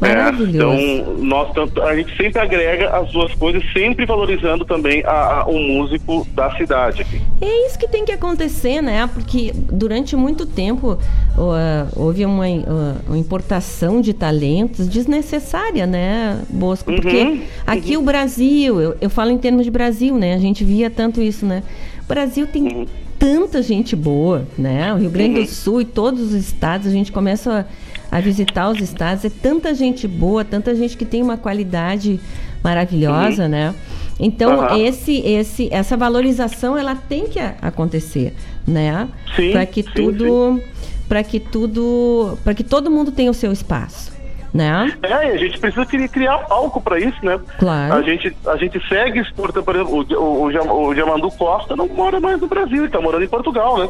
[0.01, 0.75] É, Maravilhoso.
[0.77, 5.45] então, nós, tanto- a gente sempre agrega as duas coisas, sempre valorizando também a, a-
[5.47, 7.21] o músico da cidade aqui.
[7.41, 9.09] É isso que tem que acontecer, né?
[9.11, 10.99] Porque durante muito tempo
[11.37, 11.53] ó,
[11.95, 16.91] houve uma, ó, uma importação de talentos desnecessária, né, Bosco?
[16.93, 20.33] Porque Uhum, aqui o Brasil, eu, eu falo em termos de Brasil, né?
[20.35, 21.63] A gente via tanto isso, né?
[22.03, 22.85] O Brasil tem Uhum.
[23.25, 24.93] Tanta gente boa, né?
[24.93, 27.65] O Rio Grande do Sul e todos os estados, a gente começa
[28.11, 32.19] a, a visitar os estados, é tanta gente boa, tanta gente que tem uma qualidade
[32.63, 33.49] maravilhosa, Uhum.
[33.49, 33.75] né?
[34.19, 34.77] Então, Aham.
[34.79, 38.33] esse, esse, essa valorização ela tem que acontecer,
[38.65, 39.07] né?
[39.51, 40.61] Para que sim, tudo,
[41.09, 44.11] para que tudo, para que todo mundo tenha o seu espaço,
[44.55, 44.93] né?
[45.03, 47.37] É, e a gente precisa cri- criar palco para isso, né?
[47.59, 47.93] Claro.
[47.95, 51.75] A gente, a gente segue exportando, por exemplo, o, o, o, Jam- o Jamandu Costa
[51.75, 53.89] não mora mais no Brasil, ele tá morando em Portugal, né?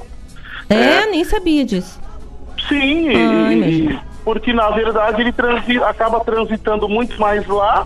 [0.69, 2.01] É, nem sabia disso.
[2.67, 4.03] Sim, e- Ah, e- imagina.
[4.23, 7.85] porque na verdade ele transi, acaba transitando muito mais lá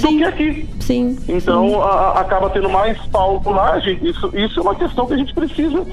[0.00, 0.68] do que aqui.
[0.80, 1.18] Sim.
[1.28, 4.08] Então a- a- acaba tendo mais palco lá, gente.
[4.08, 5.86] Isso, isso é uma questão que a gente precisa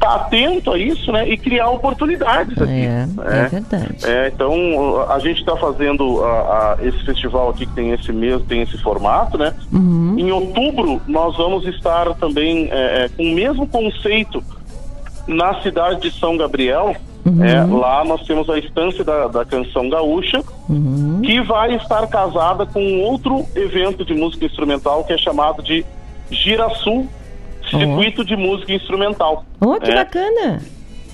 [0.00, 1.28] estar atento a isso, né?
[1.28, 2.70] E criar oportunidades aqui.
[2.72, 3.06] É,
[3.44, 3.96] é verdade.
[4.04, 8.40] É, então a gente está fazendo a- a- esse festival aqui que tem esse mesmo,
[8.46, 9.52] tem esse formato, né?
[9.72, 10.16] Uhum.
[10.18, 14.42] Em outubro nós vamos estar também é, é, com o mesmo conceito
[15.26, 16.96] na cidade de São Gabriel.
[17.24, 17.44] Uhum.
[17.44, 21.20] É, lá nós temos a estância da, da canção gaúcha, Uhum.
[21.22, 25.84] que vai estar casada com outro evento de música instrumental que é chamado de
[26.30, 27.06] Girasul
[27.70, 29.44] Circuito de Música Instrumental.
[29.60, 29.94] Oh, que É.
[29.94, 30.62] bacana!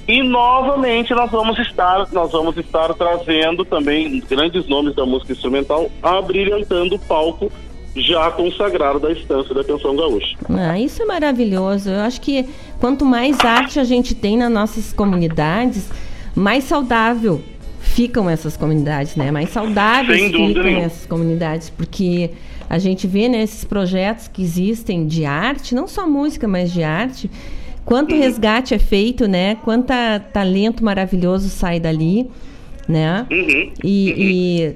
[0.09, 5.91] E novamente nós vamos estar, nós vamos estar trazendo também grandes nomes da música instrumental,
[6.01, 7.51] abrilhantando o palco
[7.97, 10.37] já consagrado da estância da canção gaúcha.
[10.49, 11.91] Ah, isso é maravilhoso.
[11.91, 12.47] Eu acho que
[12.79, 15.91] quanto mais arte a gente tem nas nossas comunidades,
[16.35, 17.41] mais saudável
[17.81, 19.31] ficam essas comunidades, né?
[19.31, 20.79] Mais saudáveis ficam nenhuma.
[20.85, 22.31] essas comunidades, porque
[22.69, 27.31] a gente vê nesses projetos que existem de arte, não só música, mas de arte,
[27.85, 28.21] quanto Uhum.
[28.21, 29.55] resgate é feito, né?
[29.57, 32.29] Quanta talento maravilhoso sai dali,
[32.89, 33.27] né?
[33.31, 33.73] Uhum.
[33.85, 34.75] E,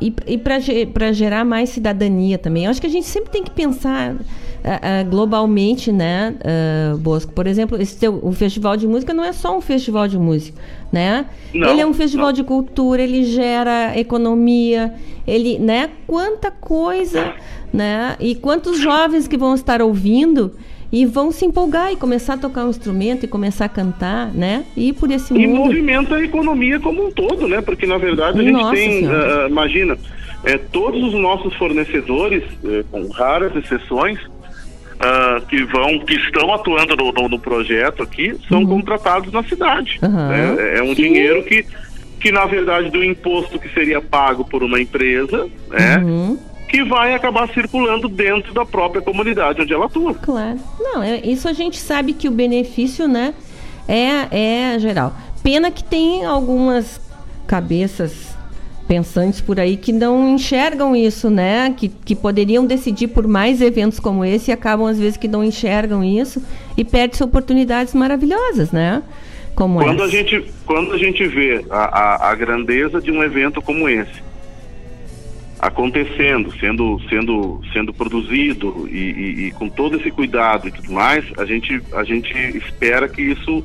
[0.00, 2.64] e, e, para gerar mais cidadania também.
[2.64, 4.16] Eu acho que a gente sempre tem que pensar
[4.64, 7.32] ah, globalmente, né, ah, Bosco?
[7.32, 10.60] Por exemplo, esse teu, o festival de música não é só um festival de música,
[10.92, 11.26] né?
[11.54, 12.32] Não, ele é um festival não.
[12.32, 14.94] de cultura, ele gera economia,
[15.26, 15.90] ele, né?
[16.06, 17.34] Quanta coisa,
[17.72, 18.16] né?
[18.20, 20.52] E quantos jovens que vão estar ouvindo
[20.90, 24.64] e vão se empolgar e começar a tocar um instrumento e começar a cantar, né?
[24.76, 25.58] E por esse E mundo.
[25.64, 27.60] movimenta a economia como um todo, né?
[27.60, 29.98] Porque na verdade a gente Nossa tem, ah, imagina,
[30.44, 34.18] é, todos os nossos fornecedores, eh, com raras exceções,
[35.00, 39.98] ah, que vão, que estão atuando no, no- no projeto aqui, são contratados na cidade.
[40.02, 40.28] Aham.
[40.28, 40.56] né?
[40.58, 40.94] É, é um Sim.
[41.02, 41.64] dinheiro que,
[42.20, 45.98] que na verdade do imposto que seria pago por uma empresa, né?
[45.98, 46.38] Uhum.
[46.68, 50.12] Que vai acabar circulando dentro da própria comunidade onde ela atua.
[50.14, 50.58] Claro.
[50.78, 53.32] Não, é- isso a gente sabe que o benefício, né,
[53.88, 55.14] é, é geral.
[55.42, 57.00] Pena que tem algumas
[57.46, 58.27] cabeças
[58.88, 61.74] pensantes por aí que não enxergam isso, né?
[61.76, 65.44] Que, que poderiam decidir por mais eventos como esse e acabam às vezes que não
[65.44, 66.42] enxergam isso
[66.76, 69.02] e perdem oportunidades maravilhosas, né?
[69.54, 71.76] Como Quando a gente, quando a gente vê a,
[72.26, 74.26] a, a grandeza de um evento como esse
[75.58, 81.24] acontecendo, sendo, sendo, sendo produzido e, e- e com todo esse cuidado e tudo mais,
[81.36, 83.64] a gente, a gente espera que isso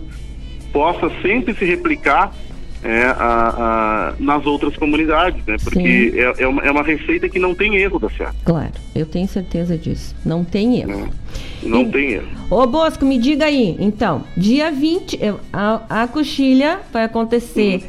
[0.71, 2.33] possa sempre se replicar
[2.83, 5.55] é, a- a- nas outras comunidades, né?
[5.63, 8.35] Porque é, é, uma, é uma receita que não tem erro da certo.
[8.43, 10.15] Claro, eu tenho certeza disso.
[10.25, 11.09] Não tem erro.
[11.63, 12.27] Não tem erro.
[12.49, 17.83] Ô Bosco, me diga aí, então, dia 20, eu- a, a coxilha vai acontecer,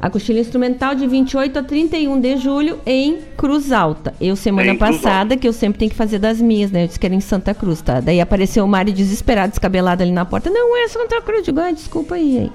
[0.00, 4.14] a coxilha instrumental de 28 a 31 de julho em Cruz Alta.
[4.20, 6.84] Eu, semana passada, que eu sempre tenho que fazer das minhas, né?
[6.84, 8.00] Eu disse que era em Santa Cruz, tá?
[8.00, 10.50] Daí apareceu o Mário desesperado, descabelado ali na porta.
[10.50, 12.52] Não é Santa Cruz, digo, ah, desculpa aí, hein?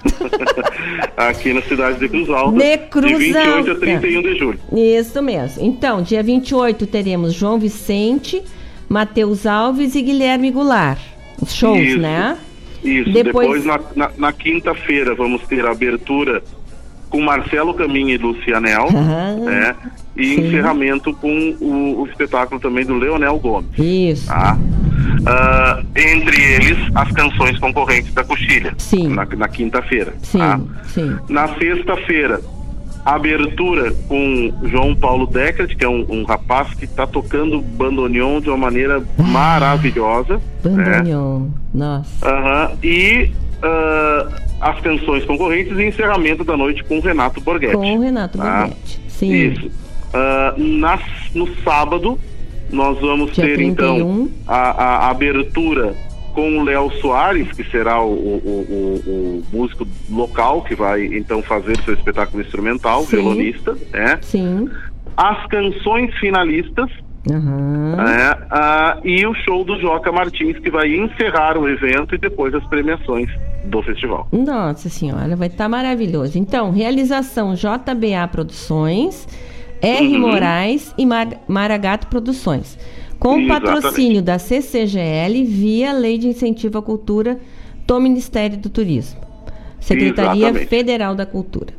[1.18, 3.76] Aqui na cidade de Cruz Alta, De Cruz 28 a Alta.
[3.76, 4.60] 31 de julho.
[4.72, 5.64] Isso mesmo.
[5.64, 8.42] Então, dia 28 teremos João Vicente,
[8.88, 11.00] Matheus Alves e Guilherme Goulart.
[11.42, 12.00] Os shows, Isso.
[12.00, 12.38] né?
[12.84, 16.44] Isso, Depois- depois, na, na- na quinta-feira vamos ter a abertura
[17.14, 19.76] com Marcelo Caminha e Lucianel, né?
[20.18, 20.48] E sim.
[20.48, 23.70] encerramento com o, o espetáculo também do Leonel Gomes.
[23.78, 24.26] Isso.
[24.26, 24.58] Tá?
[25.28, 28.74] Ah, entre eles, as canções concorrentes da Coxilha.
[28.80, 29.10] Sim.
[29.10, 30.16] Na, na quinta-feira.
[30.24, 30.60] Sim, tá?
[30.86, 31.16] sim.
[31.30, 32.42] Na sexta-feira,
[33.06, 38.50] abertura com João Paulo Deckert, que é um, um rapaz que está tocando bandoneon de
[38.50, 40.42] uma maneira maravilhosa.
[40.64, 41.00] né?
[41.00, 41.48] Bandoneon.
[41.72, 42.28] Nossa.
[42.28, 43.30] Aham, E
[43.62, 44.28] ah,
[44.64, 47.74] as canções concorrentes e encerramento da noite com o Renato Borghetti.
[47.76, 48.60] Com o Renato tá?
[48.62, 49.00] Borghetti.
[49.08, 49.34] Sim.
[49.52, 49.72] Isso.
[50.14, 52.20] Ah, nas- no sábado,
[52.72, 53.70] nós vamos Dia ter 31.
[53.70, 54.56] então a,
[55.06, 55.94] a abertura
[56.34, 61.44] com o Léo Soares, que será o, o- o- o músico local que vai então
[61.44, 63.18] fazer seu espetáculo instrumental, Sim.
[63.18, 64.18] violonista, né?
[64.22, 64.68] Sim.
[65.16, 66.90] As canções finalistas
[67.26, 68.36] Né?
[68.52, 72.66] Ah, e o show do Joca Martins, que vai encerrar o evento e depois as
[72.68, 73.30] premiações
[73.66, 74.28] do festival.
[74.32, 76.38] Nossa senhora, vai estar maravilhoso.
[76.38, 79.28] Então, realização JBA Produções,
[79.82, 80.08] R.
[80.08, 80.20] Uhum.
[80.20, 82.78] Moraes e Mar Maragato Produções.
[83.20, 83.82] Com Exatamente.
[83.82, 87.40] patrocínio da CCGL via Lei de Incentivo à Cultura
[87.88, 89.22] do Ministério do Turismo.
[89.80, 90.68] Secretaria Exatamente.
[90.68, 91.74] Federal da Cultura.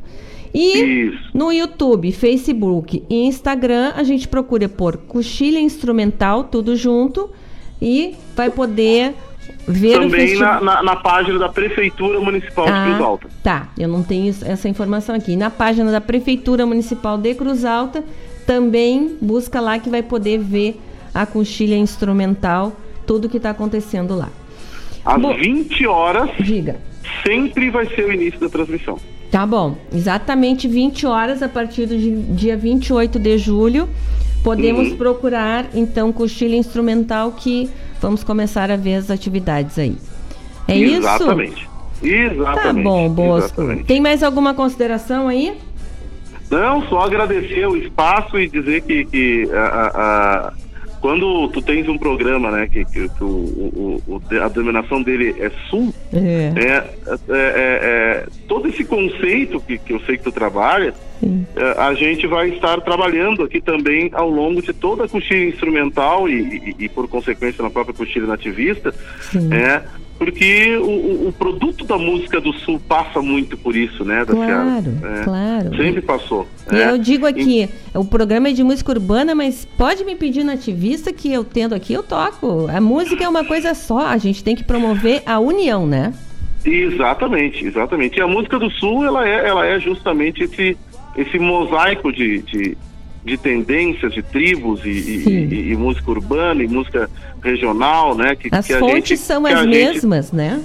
[0.54, 7.28] E no YouTube, Facebook e Instagram, a gente procura por Coxilha Instrumental, tudo junto,
[7.82, 9.14] e vai poder
[9.66, 13.28] ver Também na, na, na página da Prefeitura Municipal de Cruz Ah, Alta.
[13.42, 15.34] Tá, eu não tenho isso- essa informação aqui.
[15.36, 18.04] Na página da Prefeitura Municipal de Cruz Alta,
[18.46, 20.80] também busca lá que vai poder ver
[21.12, 22.72] a conchilha instrumental,
[23.06, 24.28] tudo que está acontecendo lá.
[25.04, 26.76] Às Bom, 20 horas, diga.
[27.26, 28.98] sempre vai ser o início da transmissão.
[29.30, 33.88] Tá bom, exatamente 20 horas a partir do di- dia 28 de julho.
[34.44, 34.96] Podemos Uhum.
[34.96, 37.68] procurar então coxilha instrumental que
[38.00, 39.96] vamos começar a ver as atividades aí.
[40.68, 40.98] É isso?
[40.98, 41.68] Exatamente.
[42.02, 42.62] Exatamente.
[42.62, 43.46] Tá bom, Bosco.
[43.62, 43.84] Exatamente.
[43.84, 45.54] Tem mais alguma consideração aí?
[46.50, 50.52] Não, só agradecer o espaço e dizer que, que, a- a-
[51.04, 55.50] quando tu tens um programa, né, que, que, que o, o, a denominação dele é
[55.68, 56.18] Sul, É.
[56.56, 57.44] é, é, é,
[57.82, 62.48] é, todo esse conceito que, que eu sei que tu trabalha, é, a gente vai
[62.48, 67.06] estar trabalhando aqui também ao longo de toda a coxilha instrumental e, e- e, por
[67.06, 68.94] consequência na própria coxilha nativista,
[69.52, 69.82] é,
[70.18, 75.24] porque o, o- produto da música do Sul passa muito por isso, né, Claro, é.
[75.24, 75.76] claro.
[75.76, 76.46] Sempre passou.
[76.72, 76.90] E é.
[76.90, 81.32] eu digo aqui, o programa é de música urbana, mas pode me pedir nativista que
[81.32, 82.66] eu tendo aqui, eu toco.
[82.74, 86.12] A música é uma coisa só, a gente tem que promover a união, né?
[86.64, 88.18] Exatamente, exatamente.
[88.18, 90.76] E a música do Sul, ela é, ela é justamente esse,
[91.16, 92.76] esse mosaico de, de,
[93.24, 97.08] de tendências, de tribos e, e- e- música urbana e música
[97.42, 98.36] regional, né?
[98.36, 100.60] Que, As que fontes gente- são as gente- mesmas, né?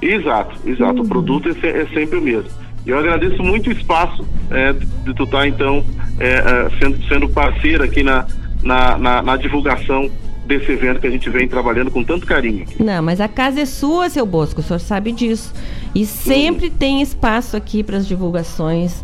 [0.00, 1.02] Exato, exato.
[1.02, 2.50] O produto é, é sempre o mesmo.
[2.86, 5.84] Eu agradeço muito o espaço é, de, tu estar, então,
[6.18, 8.26] é, é, sendo, sendo parceiro aqui na,
[8.62, 10.10] na, na, na divulgação
[10.46, 12.66] desse evento que a gente vem trabalhando com tanto carinho.
[12.78, 15.54] Não, mas a casa é sua, seu Bosco, o senhor sabe disso.
[15.94, 19.02] E sempre tem espaço aqui para as divulgações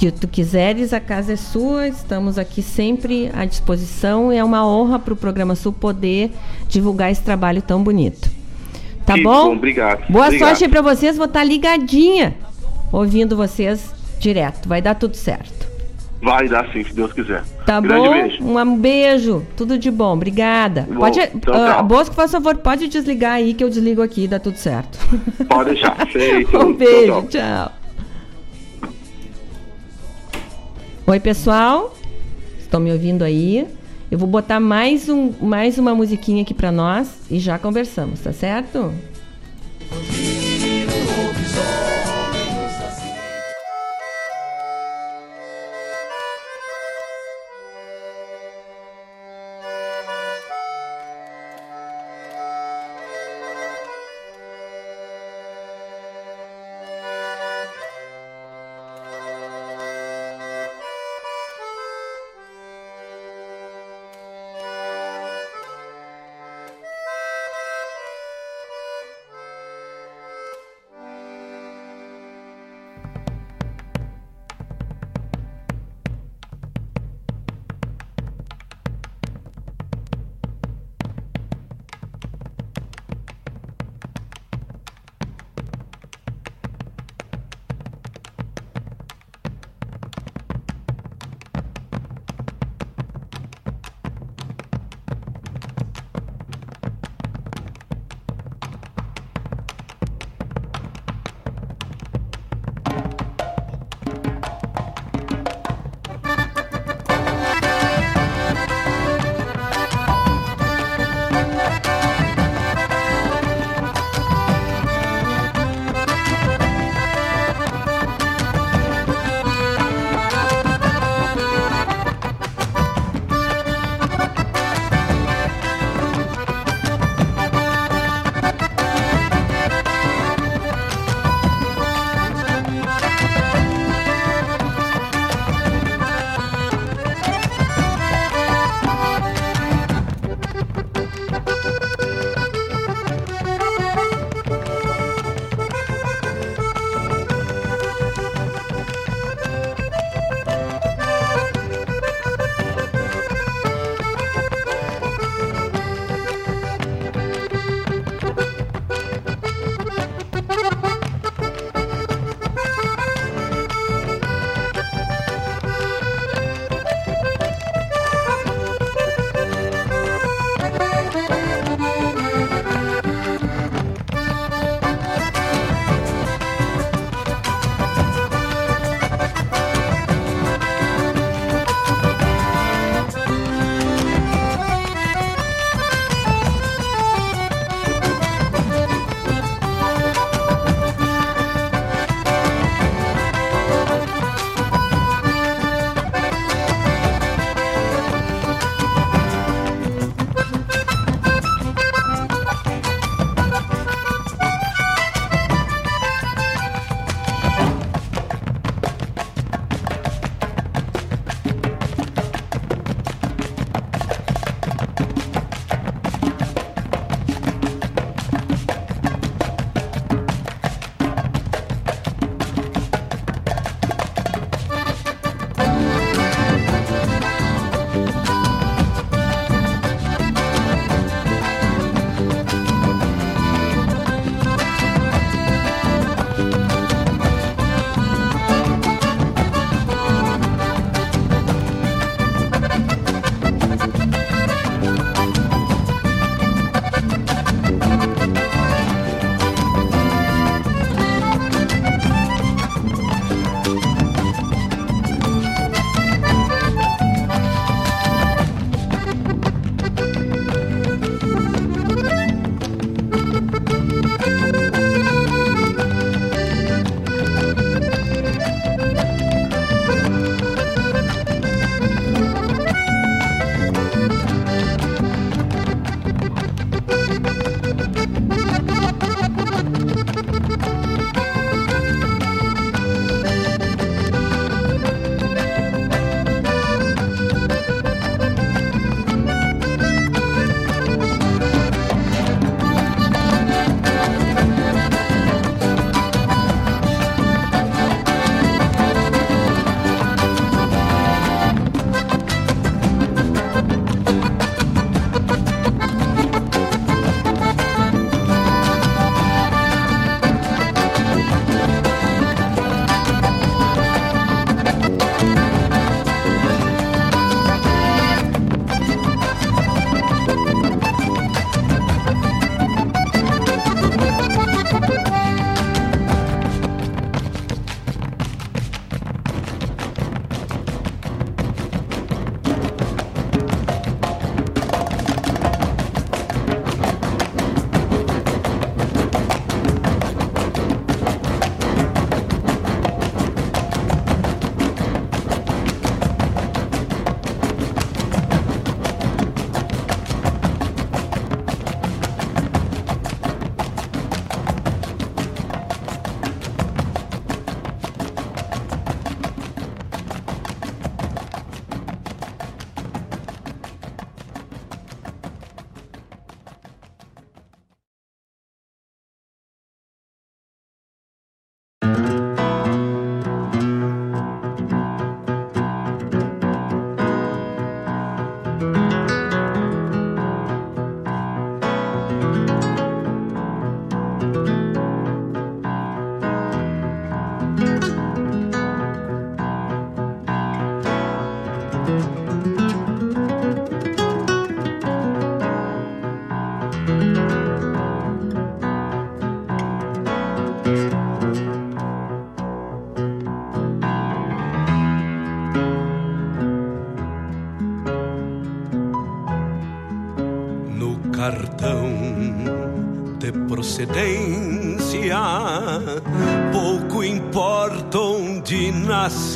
[0.00, 4.66] que tu quiseres, a casa é sua, estamos aqui sempre à disposição e é uma
[4.66, 6.30] honra para o Programa Sul poder
[6.66, 8.30] divulgar esse trabalho tão bonito.
[9.04, 9.48] Tá Que bom?
[9.48, 10.10] bom, obrigado.
[10.10, 10.48] Boa Obrigado.
[10.48, 12.34] sorte aí para vocês, vou estar ligadinha
[12.90, 15.68] ouvindo vocês direto, vai dar tudo certo.
[16.22, 17.42] Vai dar sim, se Deus quiser.
[17.66, 18.14] Tá Grande bom?
[18.14, 18.42] beijo.
[18.42, 20.86] Um beijo, tudo de bom, obrigada.
[20.90, 21.84] Bom, pode, então ah, tchau.
[21.84, 24.98] Bosco, faz favor, pode desligar aí que eu desligo aqui, dá tudo certo.
[25.46, 25.94] Pode deixar.
[26.08, 26.56] Feito.
[26.56, 27.72] Um beijo, Tchau, tchau.
[31.10, 31.92] Oi, pessoal.
[32.60, 33.66] Estão me ouvindo aí?
[34.12, 38.32] Eu vou botar mais, um, mais uma musiquinha aqui pra nós e já conversamos, tá
[38.32, 38.94] certo?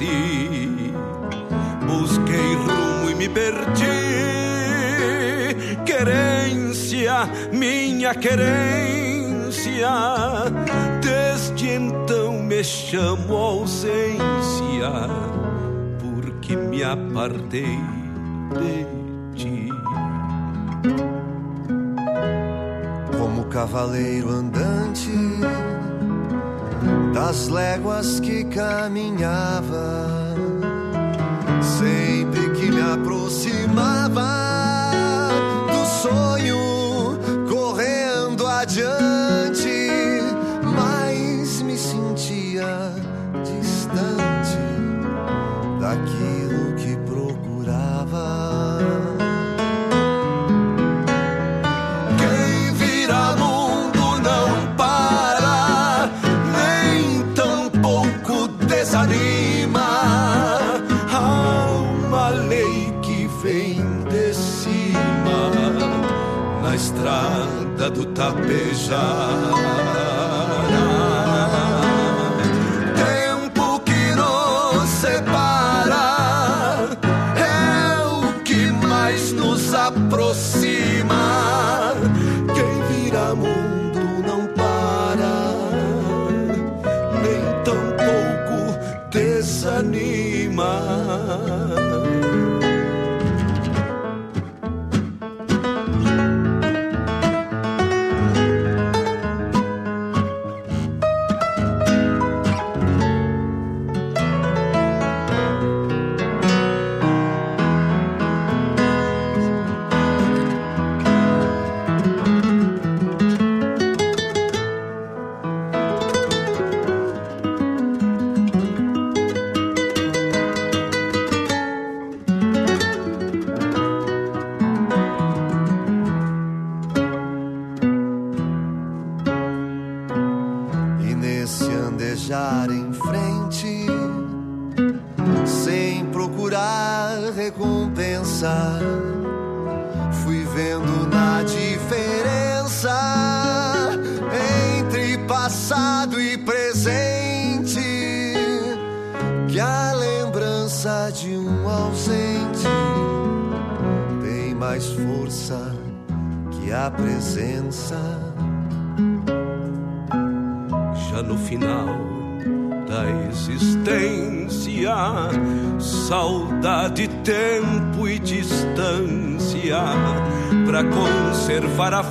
[0.05, 0.93] esqueci.
[1.86, 3.85] Busquei rumo e me perdi.
[5.85, 9.90] Querência, minha querência,
[11.01, 14.90] desde então me chamo ausência,
[16.01, 17.78] porque me apartei
[18.59, 18.86] de
[19.35, 19.68] ti.
[23.18, 25.10] Como cavaleiro andante
[27.14, 29.93] das léguas que caminhava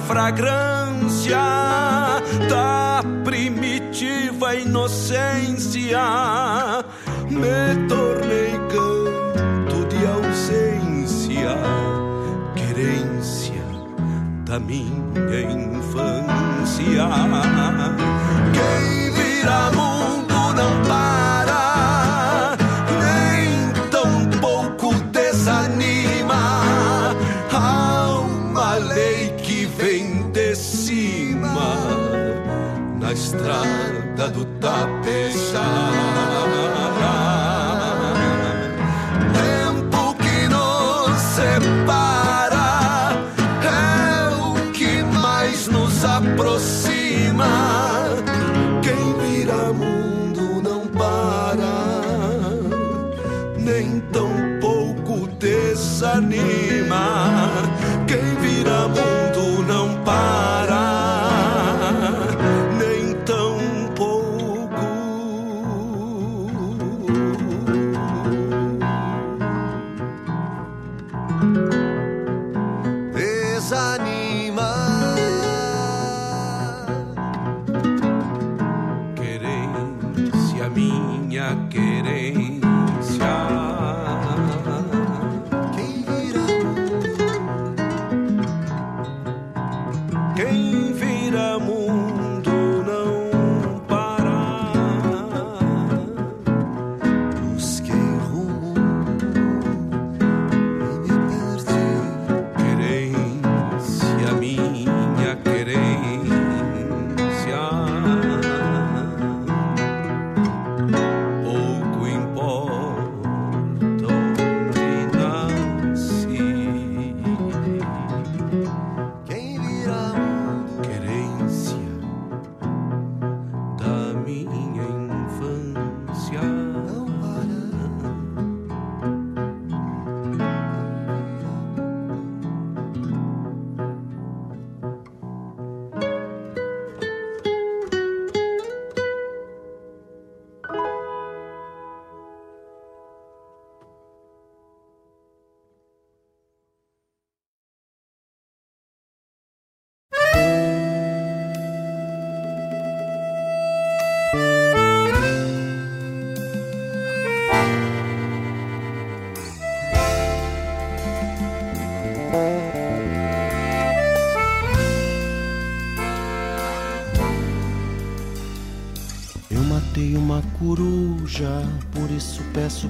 [0.08, 0.53] fragrantes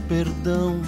[0.08, 0.80] perdão.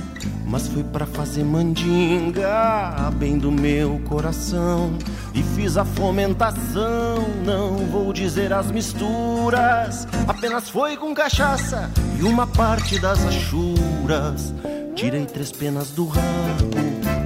[0.46, 4.94] Mas foi para fazer mandinga, bem do meu coração.
[5.34, 10.08] E fiz a fomentação, não vou dizer as misturas.
[10.28, 11.90] Apenas foi com cachaça
[12.20, 14.54] e uma parte das achuras.
[14.96, 16.70] Tirei três penas do rabo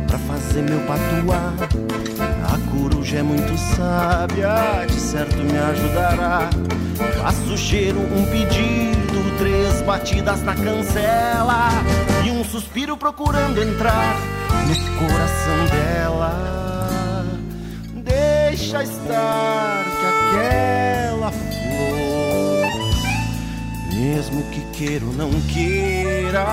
[0.08, 1.54] pra fazer meu patuá.
[2.52, 6.50] A coruja é muito sábia, de certo me ajudará.
[7.22, 8.99] Faço cheiro, um pedido,
[9.38, 11.70] três batidas na cancela
[12.26, 14.16] e um suspiro procurando entrar
[14.68, 17.26] no coração dela.
[17.96, 22.68] Deixa estar que aquela flor,
[23.94, 26.46] mesmo que queira ou não queira,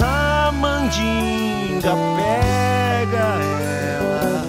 [0.00, 3.26] a mandinga pega
[3.96, 4.42] ela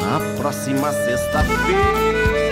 [0.00, 2.43] na próxima sexta-feira.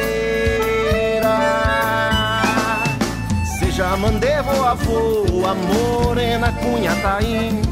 [3.73, 7.63] Seja Mandevo, avô, a morena cunha taim.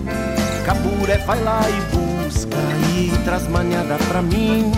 [0.64, 2.56] Capuré vai lá e busca
[2.97, 4.72] e traz manhada pra mim.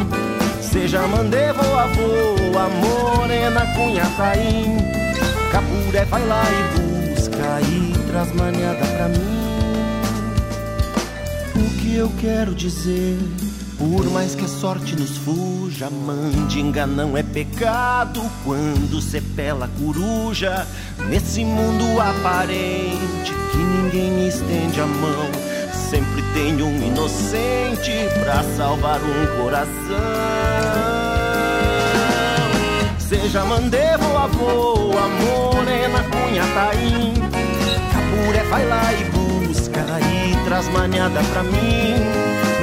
[0.61, 4.79] Seja Mandevo, avô, a morena cunha taim.
[5.53, 10.03] Capuré vai lá e busca e traz manhada pra mim.
[11.55, 13.17] O que eu quero dizer?
[13.79, 20.67] Por mais que a sorte nos fuja, mandinga não é pecado quando se pela coruja.
[21.09, 25.31] Nesse mundo aparente que ninguém estende a mão,
[25.73, 27.93] sempre tem um inocente
[28.23, 29.73] pra salvar um coração.
[32.99, 37.13] Seja mandevo, avô, a morena, cunha, taim.
[37.93, 41.97] Capuré vai lá e busca e traz manhada pra mim.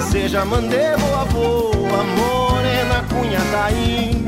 [0.10, 4.26] Seja mandevo, avô, a morena, cunha, taim.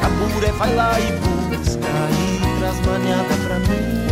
[0.00, 4.11] Capuré vai lá e busca e traz manhada pra mim.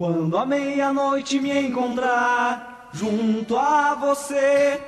[0.00, 4.80] Quando a meia-noite me encontrar junto a você.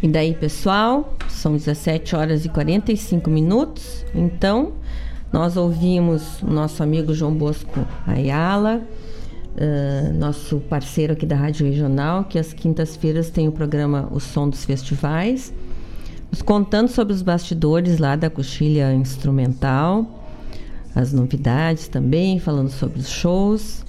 [0.00, 4.06] E daí, pessoal, são 17 horas e 45 minutos.
[4.14, 4.74] Então,
[5.32, 8.80] nós ouvimos o nosso amigo João Bosco Ayala,
[9.56, 14.48] uh, nosso parceiro aqui da Rádio Regional, que às quintas-feiras tem o programa O Som
[14.48, 15.52] dos Festivais,
[16.30, 20.21] nos contando sobre os bastidores lá da coxilha instrumental,
[20.94, 23.84] as novidades também, falando sobre os shows.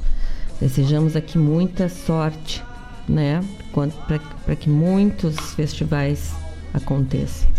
[0.60, 2.64] Desejamos aqui muita sorte,
[3.08, 3.44] né?
[4.46, 6.34] Para que muitos festivais
[6.74, 7.50] aconteçam.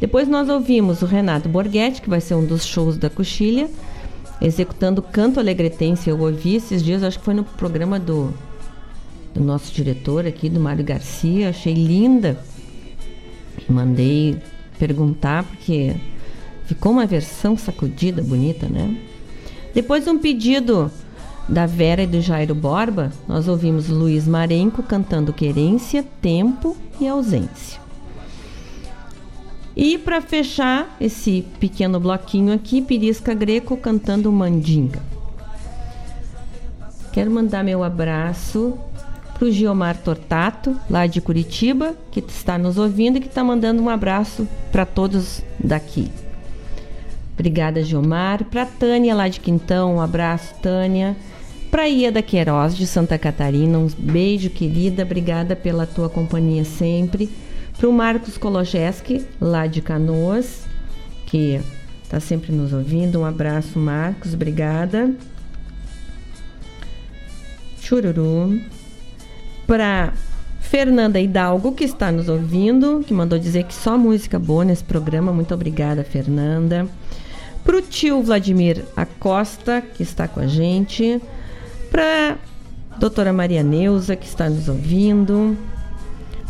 [0.00, 3.68] Depois nós ouvimos o Renato Borghetti, que vai ser um dos shows da Coxilha,
[4.40, 6.08] executando canto alegretense.
[6.08, 8.32] Eu ouvi esses dias, acho que foi no programa do,
[9.34, 11.50] do nosso diretor aqui, do Mário Garcia.
[11.50, 12.38] Achei linda.
[13.68, 14.38] Mandei
[14.78, 15.94] perguntar, porque
[16.70, 18.96] ficou uma versão sacudida, bonita, né?
[19.74, 20.88] Depois um pedido
[21.48, 27.80] da Vera e do Jairo Borba, nós ouvimos Luiz Marenco cantando Querência, Tempo e Ausência.
[29.74, 35.02] E para fechar esse pequeno bloquinho aqui, Pirisca Greco cantando Mandinga.
[37.12, 38.78] Quero mandar meu abraço
[39.34, 43.82] para o Giomar Tortato, lá de Curitiba, que está nos ouvindo e que está mandando
[43.82, 46.08] um abraço para todos daqui.
[47.40, 48.44] Obrigada, Giomar.
[48.44, 51.16] Para Tânia, lá de Quintão, um abraço, Tânia.
[51.70, 55.04] Para Ieda Queiroz, de Santa Catarina, um beijo, querida.
[55.04, 57.30] Obrigada pela tua companhia sempre
[57.78, 60.66] para o Marcos Kologeski, lá de Canoas,
[61.24, 61.58] que
[62.02, 63.20] está sempre nos ouvindo.
[63.20, 65.10] Um abraço, Marcos, obrigada.
[67.80, 68.60] Chururu.
[69.66, 70.12] Para
[70.60, 75.32] Fernanda Hidalgo, que está nos ouvindo, que mandou dizer que só música boa nesse programa.
[75.32, 76.86] Muito obrigada, Fernanda.
[77.64, 81.20] Para o tio Vladimir Acosta, que está com a gente.
[81.90, 82.36] Para
[82.98, 85.56] doutora Maria Neuza, que está nos ouvindo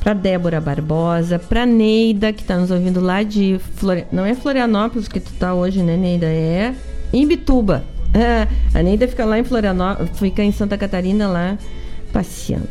[0.02, 4.06] para Débora Barbosa, para Neida, que está nos ouvindo lá de Flori...
[4.10, 6.26] não é Florianópolis que tu tá hoje, né, Neida?
[6.26, 6.74] É
[7.12, 7.84] Imbituba.
[8.14, 11.58] É, a Neida fica lá em Florianópolis, fica em Santa Catarina lá
[12.12, 12.68] passeando.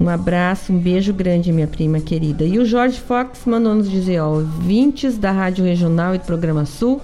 [0.00, 2.44] Um abraço, um beijo grande, minha prima querida.
[2.44, 6.64] E o Jorge Fox mandou nos dizer, ó, ouvintes da Rádio Regional e do Programa
[6.64, 7.00] Sul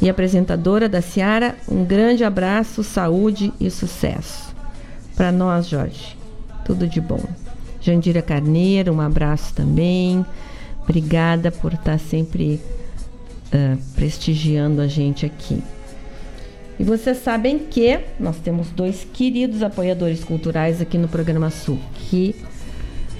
[0.00, 4.54] e apresentadora da Seara, um grande abraço, saúde e sucesso.
[5.14, 6.16] Para nós, Jorge,
[6.64, 7.22] tudo de bom.
[7.80, 10.24] Jandira Carneiro, um abraço também.
[10.82, 12.60] Obrigada por estar sempre
[13.52, 15.62] uh, prestigiando a gente aqui.
[16.78, 22.34] E vocês sabem que nós temos dois queridos apoiadores culturais aqui no Programa Sul, que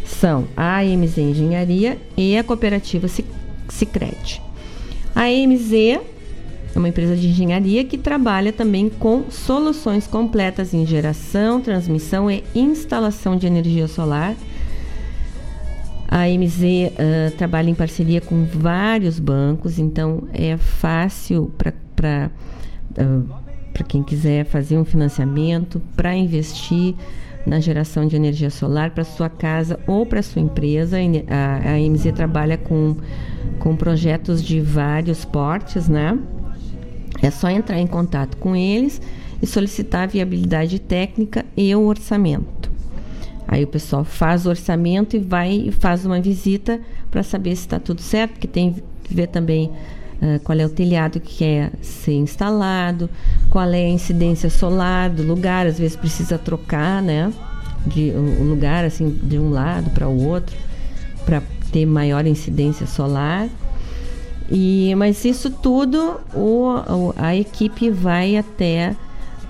[0.05, 3.07] são a AMZ Engenharia e a Cooperativa
[3.69, 4.43] Sicredi.
[5.15, 5.73] A AMZ
[6.74, 12.43] é uma empresa de engenharia que trabalha também com soluções completas em geração, transmissão e
[12.55, 14.35] instalação de energia solar
[16.12, 21.51] a MZ uh, trabalha em parceria com vários bancos, então é fácil
[21.97, 22.31] para
[22.99, 23.41] uh,
[23.74, 26.94] ah, quem quiser fazer um financiamento para investir
[27.47, 30.99] na geração de energia solar para sua casa ou para sua empresa.
[31.28, 32.97] A, a MZ trabalha com,
[33.59, 36.19] com projetos de vários portes, né?
[37.20, 39.01] É só entrar em contato com eles
[39.40, 42.70] e solicitar a viabilidade técnica e o orçamento.
[43.47, 46.81] Aí o pessoal faz o orçamento e vai e faz uma visita
[47.11, 49.70] para saber se está tudo certo, porque tem que ver também
[50.23, 53.11] uh, qual é o telhado que quer ser instalado,
[53.51, 57.32] qual é a incidência solar do lugar, às vezes precisa trocar, né?
[57.85, 60.57] De um lugar assim de um lado para o outro
[61.24, 61.43] para
[61.73, 63.49] ter maior incidência solar.
[64.51, 68.94] E mas isso tudo o, a equipe vai até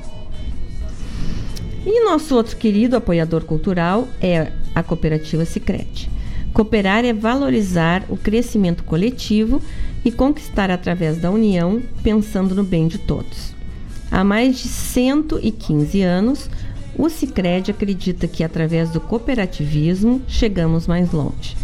[1.84, 6.08] E nosso outro querido apoiador cultural é a cooperativa Sicredi.
[6.52, 9.60] Cooperar é valorizar o crescimento coletivo
[10.04, 13.54] e conquistar através da união, pensando no bem de todos.
[14.10, 16.50] Há mais de 115 anos,
[17.02, 21.56] o Sicredi acredita que através do cooperativismo chegamos mais longe.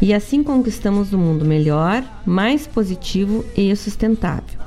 [0.00, 4.58] E assim conquistamos um mundo melhor, mais positivo e sustentável.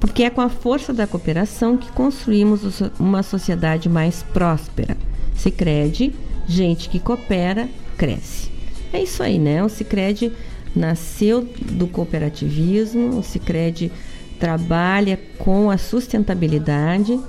[0.00, 4.96] Porque é com a força da cooperação que construímos uma sociedade mais próspera.
[5.34, 6.14] Sicredi,
[6.48, 8.50] gente que coopera, cresce.
[8.94, 9.62] É isso aí, né?
[9.62, 10.32] O Sicredi
[10.74, 13.92] nasceu do cooperativismo, o Sicredi
[14.40, 17.20] trabalha com a sustentabilidade.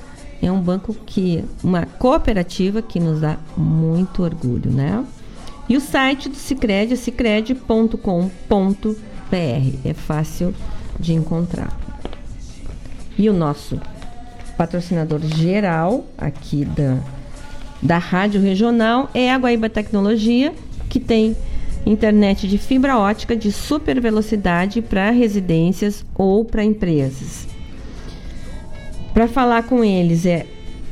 [0.41, 5.03] É um banco que, uma cooperativa que nos dá muito orgulho, né?
[5.69, 7.97] E o site do Sicredi é sicredi.com.br.
[9.83, 10.53] É fácil
[10.99, 11.77] de encontrar.
[13.17, 13.79] E o nosso
[14.57, 16.99] patrocinador geral aqui da,
[17.81, 20.53] da Rádio Regional é a Guaíba Tecnologia,
[20.89, 21.35] que tem
[21.85, 27.47] internet de fibra ótica de super velocidade para residências ou para empresas.
[29.17, 30.45] Para falar com eles é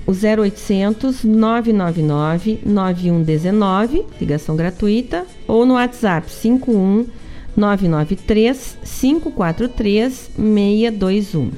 [0.07, 7.05] o 0800 999 9119, ligação gratuita, ou no WhatsApp 51
[7.55, 11.51] 993 543 621.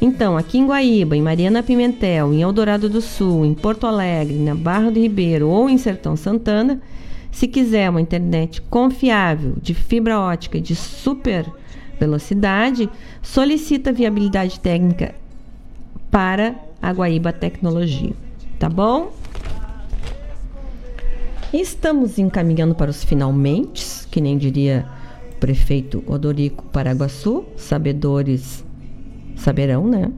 [0.00, 4.54] Então, aqui em Guaíba, em Mariana Pimentel, em Eldorado do Sul, em Porto Alegre, na
[4.54, 6.80] Barra do Ribeiro ou em Sertão Santana,
[7.30, 11.44] se quiser uma internet confiável, de fibra ótica e de super
[12.00, 12.88] velocidade,
[13.20, 15.25] solicita viabilidade técnica
[16.10, 18.12] para a Guaíba Tecnologia.
[18.58, 19.12] Tá bom?
[21.52, 24.86] Estamos encaminhando para os finalmente, que nem diria
[25.32, 28.64] o prefeito Odorico Paraguaçu, sabedores
[29.36, 30.10] saberão, né?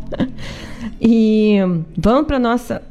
[1.00, 1.58] e
[1.96, 2.82] vamos para nossa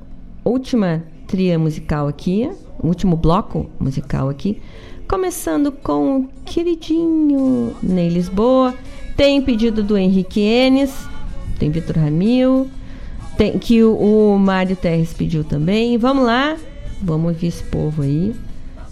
[0.44, 2.49] última tria musical aqui,
[2.84, 4.61] último bloco musical aqui,
[5.07, 8.73] começando com o queridinho Ney Lisboa.
[9.18, 10.94] Tem pedido do Henrique Enes,
[11.60, 12.69] tem Vitor Ramil,
[13.38, 15.98] tem, que o, o Mário Terres pediu também.
[15.98, 16.57] Vamos lá,
[17.02, 18.34] vamos ouvir esse povo aí.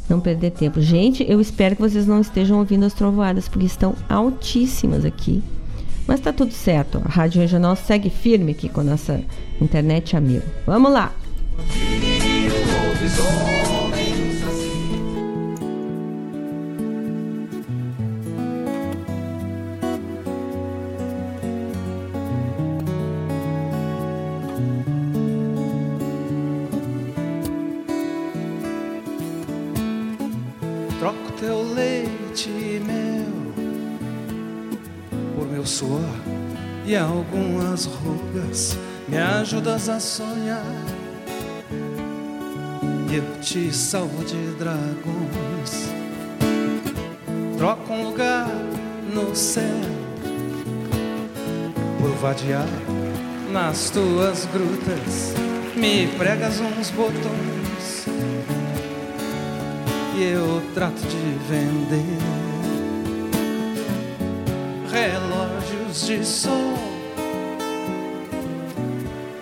[0.09, 0.79] Não perder tempo.
[0.79, 5.43] Gente, eu espero que vocês não estejam ouvindo as trovoadas, porque estão altíssimas aqui.
[6.07, 7.01] Mas tá tudo certo.
[7.03, 9.19] A Rádio Regional segue firme aqui com a nossa
[9.59, 10.41] internet a mil.
[10.65, 11.11] Vamos lá!
[13.17, 13.56] Troco
[39.07, 40.63] Me ajudas a sonhar
[43.17, 45.89] eu te salvo de dragões.
[47.57, 48.47] Troco um lugar
[49.11, 49.63] no céu
[51.99, 52.67] por vadiar
[53.51, 55.33] nas tuas grutas.
[55.75, 58.05] Me pregas uns botões
[60.15, 62.19] e eu trato de vender
[64.91, 66.96] relógios de sol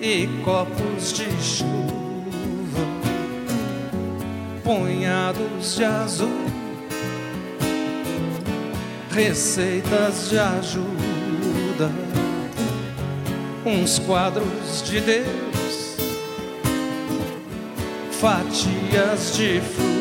[0.07, 2.85] e copos de chuva,
[4.63, 6.45] punhados de azul,
[9.09, 11.91] receitas de ajuda,
[13.65, 15.97] uns quadros de Deus,
[18.11, 19.94] fatias de fruta.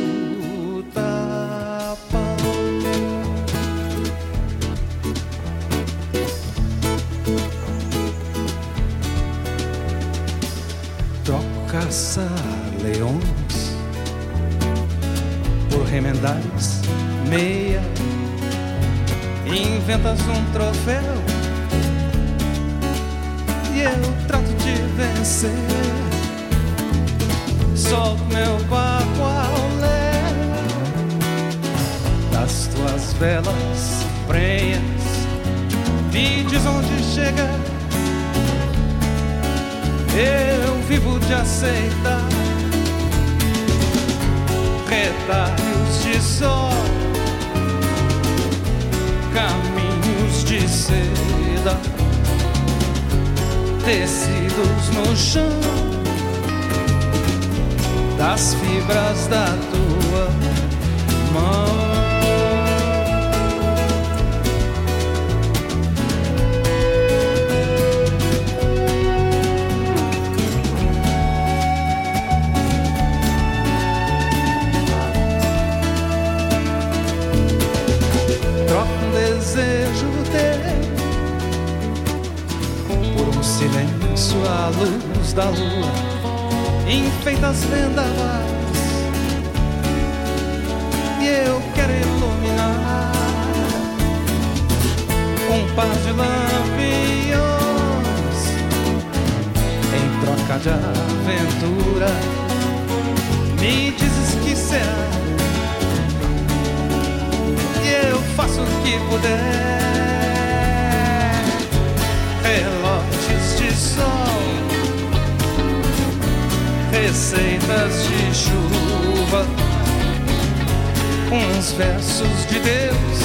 [121.35, 123.19] Uns versos de Deus,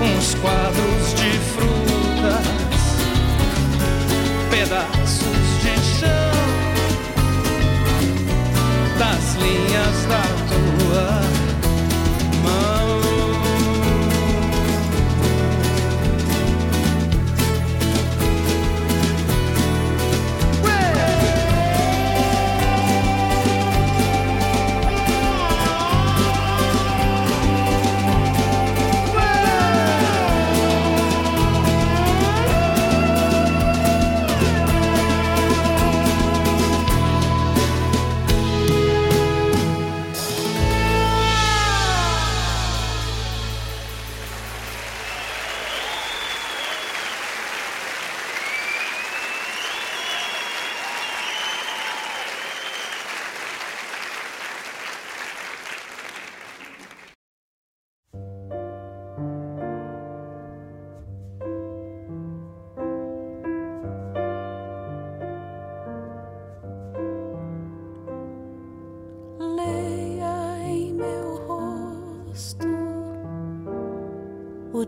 [0.00, 2.46] uns quadros de frutas,
[4.50, 6.38] pedaços de chão
[8.98, 10.37] das linhas da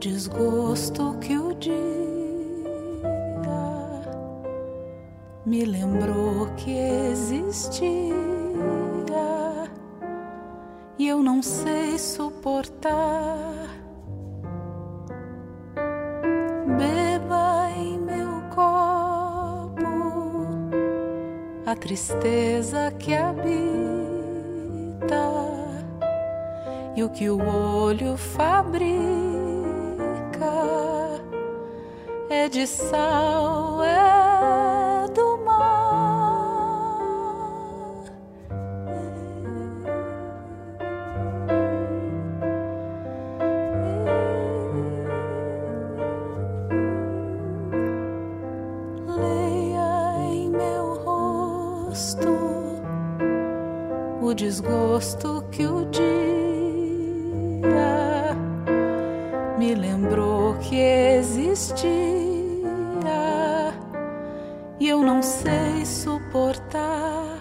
[0.01, 1.75] desgosto que o dia
[5.45, 8.15] me lembrou que existia
[10.99, 13.69] e eu não sei suportar.
[16.79, 19.83] Beba em meu copo
[21.67, 23.51] a tristeza que habita
[26.97, 29.50] e o que o olho fabrica
[32.29, 35.61] é de sal, é do mar.
[49.07, 52.29] Leia em meu rosto
[54.23, 56.21] o desgosto que o dia
[59.61, 61.87] me lembrou que existia
[64.79, 67.37] e eu não sei suportar.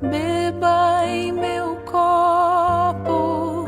[0.00, 3.66] Beba em meu copo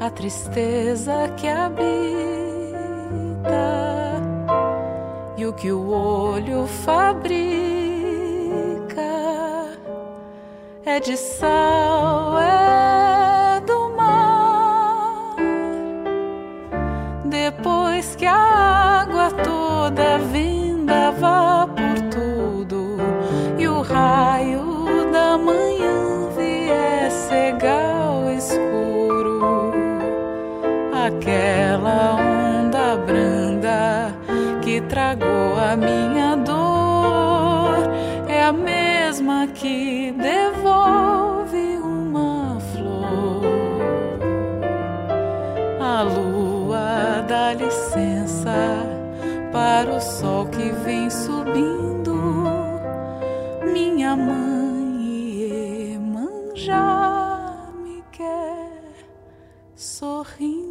[0.00, 1.98] a tristeza que habita
[5.36, 7.28] e o que o olho fabrica
[10.86, 12.38] é de sal.
[12.38, 13.07] É
[17.50, 20.18] Depois que a água toda
[21.18, 22.98] vá por tudo
[23.58, 29.72] e o raio da manhã vier cegar o escuro,
[31.06, 34.14] aquela onda branda
[34.60, 37.78] que tragou a minha dor
[38.28, 43.42] é a mesma que devolve uma flor.
[45.80, 46.27] A lua
[47.28, 48.50] dá licença
[49.52, 52.14] para o sol que vem subindo,
[53.70, 58.72] minha mãe Emanjá me quer
[59.76, 60.67] sorrindo.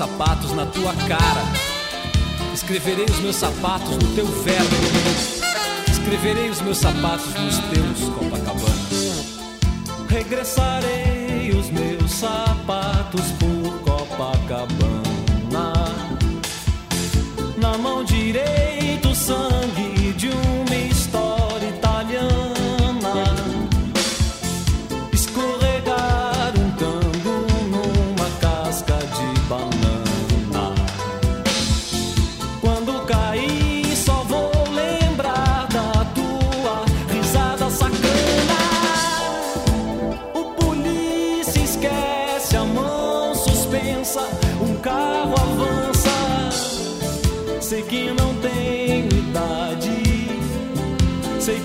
[0.00, 0.29] zapatos.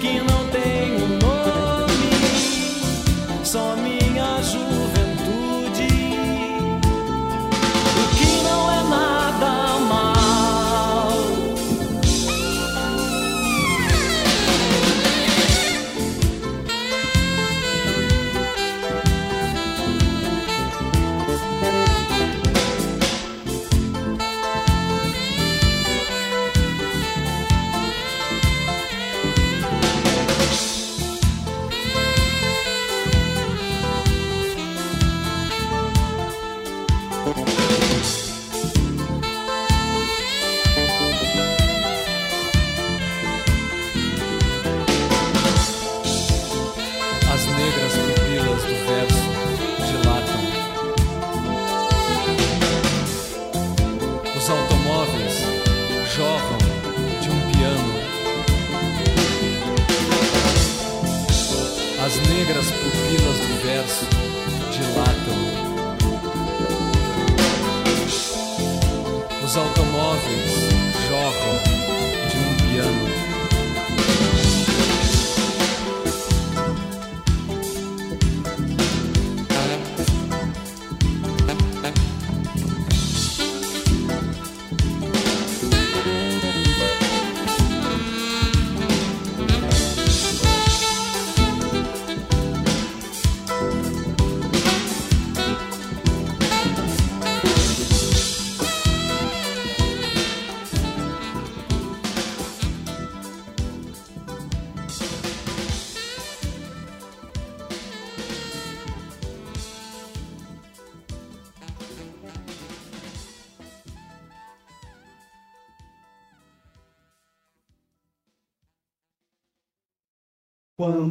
[0.06, 0.35] Sei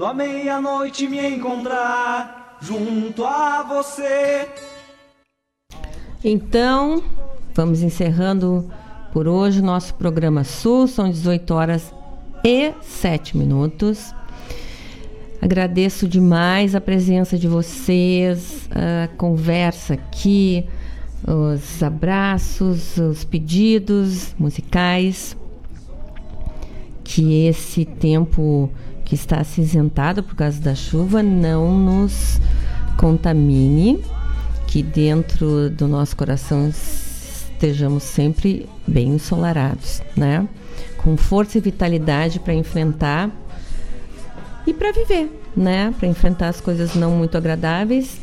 [0.04, 4.46] Quando a meia-noite me encontrar junto a você.
[6.22, 7.02] Então,
[7.54, 8.70] vamos encerrando
[9.14, 10.86] por hoje o nosso programa Sul.
[10.88, 11.94] São 18 horas
[12.44, 14.14] e 7 minutos.
[15.40, 20.66] Agradeço demais a presença de vocês, a conversa aqui,
[21.26, 25.34] os abraços, os pedidos musicais.
[27.02, 28.70] Que esse tempo
[29.04, 32.40] que está acinzentado por causa da chuva não nos
[32.96, 34.02] contamine,
[34.66, 40.48] que dentro do nosso coração estejamos sempre bem ensolarados, né?
[40.96, 43.30] Com força e vitalidade para enfrentar
[44.66, 45.94] e para viver, né?
[45.98, 48.18] Para enfrentar as coisas não muito agradáveis,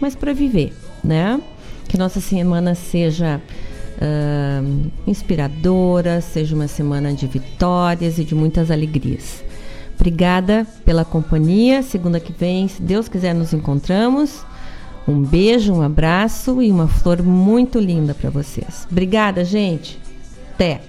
[0.00, 1.40] mas para viver, né?
[1.88, 3.40] Que nossa semana seja
[3.98, 9.43] uh, inspiradora, seja uma semana de vitórias e de muitas alegrias.
[9.96, 11.82] Obrigada pela companhia.
[11.82, 14.44] Segunda que vem, se Deus quiser, nos encontramos.
[15.06, 18.86] Um beijo, um abraço e uma flor muito linda para vocês.
[18.90, 20.00] Obrigada, gente.
[20.54, 20.80] Até.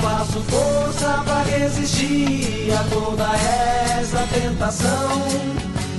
[0.00, 0.88] Faço força
[1.58, 3.24] resistir a toda
[3.98, 5.22] essa tentação.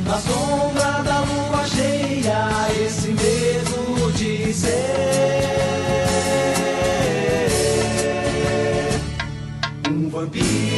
[0.06, 4.70] Na sombra da lua cheia, esse medo de ser
[9.90, 10.69] um vampiro.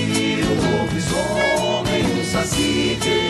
[2.46, 3.21] see you.